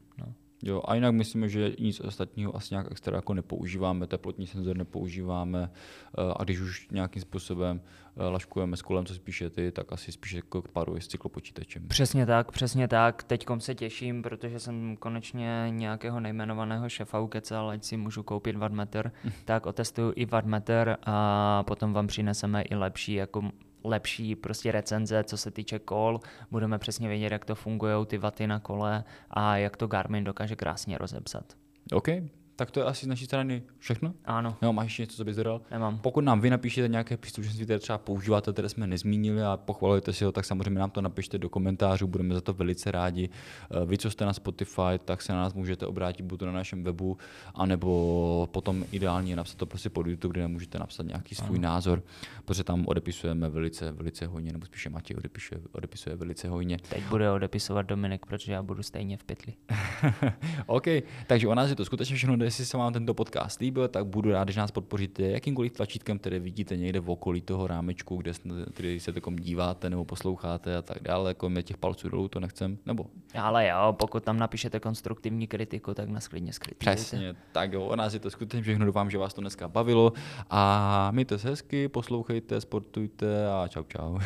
Jo, 0.62 0.82
a 0.84 0.94
jinak 0.94 1.14
myslíme, 1.14 1.48
že 1.48 1.72
nic 1.78 2.00
ostatního 2.00 2.56
asi 2.56 2.74
nějak 2.74 2.86
extra 2.90 3.16
jako 3.16 3.34
nepoužíváme, 3.34 4.06
teplotní 4.06 4.46
senzor 4.46 4.76
nepoužíváme 4.76 5.70
eh, 6.18 6.32
a 6.36 6.44
když 6.44 6.60
už 6.60 6.88
nějakým 6.90 7.22
způsobem 7.22 7.80
eh, 8.16 8.24
laškujeme 8.24 8.76
s 8.76 8.82
kolem, 8.82 9.06
co 9.06 9.14
spíše 9.14 9.50
ty, 9.50 9.72
tak 9.72 9.92
asi 9.92 10.12
spíše 10.12 10.36
jako 10.36 10.62
paruje 10.62 11.00
s 11.00 11.08
cyklopočítačem. 11.08 11.88
Přesně 11.88 12.26
tak, 12.26 12.52
přesně 12.52 12.88
tak. 12.88 13.22
Teďkom 13.22 13.60
se 13.60 13.74
těším, 13.74 14.22
protože 14.22 14.58
jsem 14.58 14.96
konečně 14.96 15.66
nějakého 15.70 16.20
nejmenovaného 16.20 16.88
šefa 16.88 17.20
ukecal, 17.20 17.70
ať 17.70 17.84
si 17.84 17.96
můžu 17.96 18.22
koupit 18.22 18.56
wattmeter, 18.56 19.12
tak 19.44 19.66
otestuju 19.66 20.12
i 20.16 20.26
wattmeter 20.26 20.96
a 21.02 21.62
potom 21.62 21.92
vám 21.92 22.06
přineseme 22.06 22.62
i 22.62 22.74
lepší 22.74 23.14
jako 23.14 23.50
lepší 23.84 24.36
prostě 24.36 24.72
recenze, 24.72 25.24
co 25.24 25.36
se 25.36 25.50
týče 25.50 25.78
kol. 25.78 26.20
Budeme 26.50 26.78
přesně 26.78 27.08
vědět, 27.08 27.32
jak 27.32 27.44
to 27.44 27.54
fungují 27.54 28.06
ty 28.06 28.18
vaty 28.18 28.46
na 28.46 28.58
kole 28.58 29.04
a 29.30 29.56
jak 29.56 29.76
to 29.76 29.86
Garmin 29.86 30.24
dokáže 30.24 30.56
krásně 30.56 30.98
rozepsat. 30.98 31.44
OK, 31.92 32.08
tak 32.60 32.70
to 32.70 32.80
je 32.80 32.86
asi 32.86 33.06
z 33.06 33.08
naší 33.08 33.24
strany 33.24 33.62
všechno? 33.78 34.14
Ano. 34.24 34.56
Jo, 34.62 34.72
máš 34.72 34.84
ještě 34.86 35.02
něco, 35.02 35.16
co 35.16 35.24
bys 35.24 35.36
dodal? 35.36 35.60
Nemám. 35.70 35.98
Pokud 35.98 36.20
nám 36.20 36.40
vy 36.40 36.50
napíšete 36.50 36.88
nějaké 36.88 37.16
příslušenství, 37.16 37.64
které 37.64 37.78
třeba 37.78 37.98
používáte, 37.98 38.52
které 38.52 38.68
jsme 38.68 38.86
nezmínili 38.86 39.42
a 39.42 39.56
pochvalujete 39.56 40.12
si 40.12 40.24
ho, 40.24 40.32
tak 40.32 40.44
samozřejmě 40.44 40.80
nám 40.80 40.90
to 40.90 41.00
napište 41.00 41.38
do 41.38 41.48
komentářů, 41.48 42.06
budeme 42.06 42.34
za 42.34 42.40
to 42.40 42.52
velice 42.52 42.90
rádi. 42.90 43.28
Eh, 43.70 43.86
vy, 43.86 43.98
co 43.98 44.10
jste 44.10 44.24
na 44.24 44.32
Spotify, 44.32 44.98
tak 45.04 45.22
se 45.22 45.32
na 45.32 45.38
nás 45.40 45.54
můžete 45.54 45.86
obrátit 45.86 46.22
buď 46.22 46.42
na 46.42 46.52
našem 46.52 46.84
webu, 46.84 47.18
anebo 47.54 48.48
potom 48.52 48.84
ideálně 48.92 49.36
napsat 49.36 49.56
to 49.56 49.66
prostě 49.66 49.90
pod 49.90 50.06
YouTube, 50.06 50.32
kde 50.32 50.48
můžete 50.48 50.78
napsat 50.78 51.06
nějaký 51.06 51.34
svůj 51.34 51.58
ano. 51.58 51.62
názor, 51.62 52.02
protože 52.44 52.64
tam 52.64 52.84
odepisujeme 52.86 53.48
velice, 53.48 53.92
velice 53.92 54.26
hojně, 54.26 54.52
nebo 54.52 54.66
spíše 54.66 54.90
Matěj 54.90 55.16
odepisuje, 55.16 55.60
odepisuje 55.72 56.16
velice 56.16 56.48
hojně. 56.48 56.78
Teď 56.88 57.02
bude 57.08 57.30
odepisovat 57.30 57.86
Dominik, 57.86 58.26
protože 58.26 58.52
já 58.52 58.62
budu 58.62 58.82
stejně 58.82 59.16
v 59.16 59.24
pytli. 59.24 59.54
OK, 60.66 60.86
takže 61.26 61.48
o 61.48 61.54
nás 61.54 61.70
je 61.70 61.76
to 61.76 61.84
skutečně 61.84 62.16
všechno, 62.16 62.36
jestli 62.50 62.66
se 62.66 62.76
vám 62.76 62.92
tento 62.92 63.14
podcast 63.14 63.60
líbil, 63.60 63.88
tak 63.88 64.06
budu 64.06 64.30
rád, 64.30 64.44
když 64.44 64.56
nás 64.56 64.70
podpoříte 64.70 65.22
jakýmkoliv 65.22 65.72
tlačítkem, 65.72 66.18
které 66.18 66.38
vidíte 66.38 66.76
někde 66.76 67.00
v 67.00 67.10
okolí 67.10 67.40
toho 67.40 67.66
rámečku, 67.66 68.16
kde, 68.16 68.32
který 68.72 69.00
se 69.00 69.12
takom 69.12 69.36
díváte 69.36 69.90
nebo 69.90 70.04
posloucháte 70.04 70.76
a 70.76 70.82
tak 70.82 71.02
dále. 71.02 71.30
Jako 71.30 71.48
mě 71.48 71.62
těch 71.62 71.76
palců 71.76 72.08
dolů 72.08 72.28
to 72.28 72.40
nechcem, 72.40 72.78
nebo? 72.86 73.06
Ale 73.38 73.68
jo, 73.68 73.96
pokud 73.98 74.24
tam 74.24 74.38
napíšete 74.38 74.80
konstruktivní 74.80 75.46
kritiku, 75.46 75.94
tak 75.94 76.08
nás 76.08 76.28
klidně 76.28 76.52
skritizujte. 76.52 76.96
Přesně, 76.96 77.34
tak 77.52 77.72
jo, 77.72 77.84
o 77.84 77.96
nás 77.96 78.14
je 78.14 78.20
to 78.20 78.30
skutečně 78.30 78.62
všechno, 78.62 78.86
doufám, 78.86 79.10
že 79.10 79.18
vás 79.18 79.34
to 79.34 79.40
dneska 79.40 79.68
bavilo 79.68 80.12
a 80.50 81.10
mějte 81.10 81.38
se 81.38 81.48
hezky, 81.48 81.88
poslouchejte, 81.88 82.60
sportujte 82.60 83.48
a 83.48 83.68
čau 83.68 83.82
čau. 83.82 84.18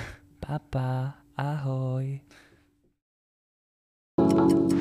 Papa, 0.47 1.15
ahoj. 1.37 2.21
thank 4.17 4.73
you 4.73 4.74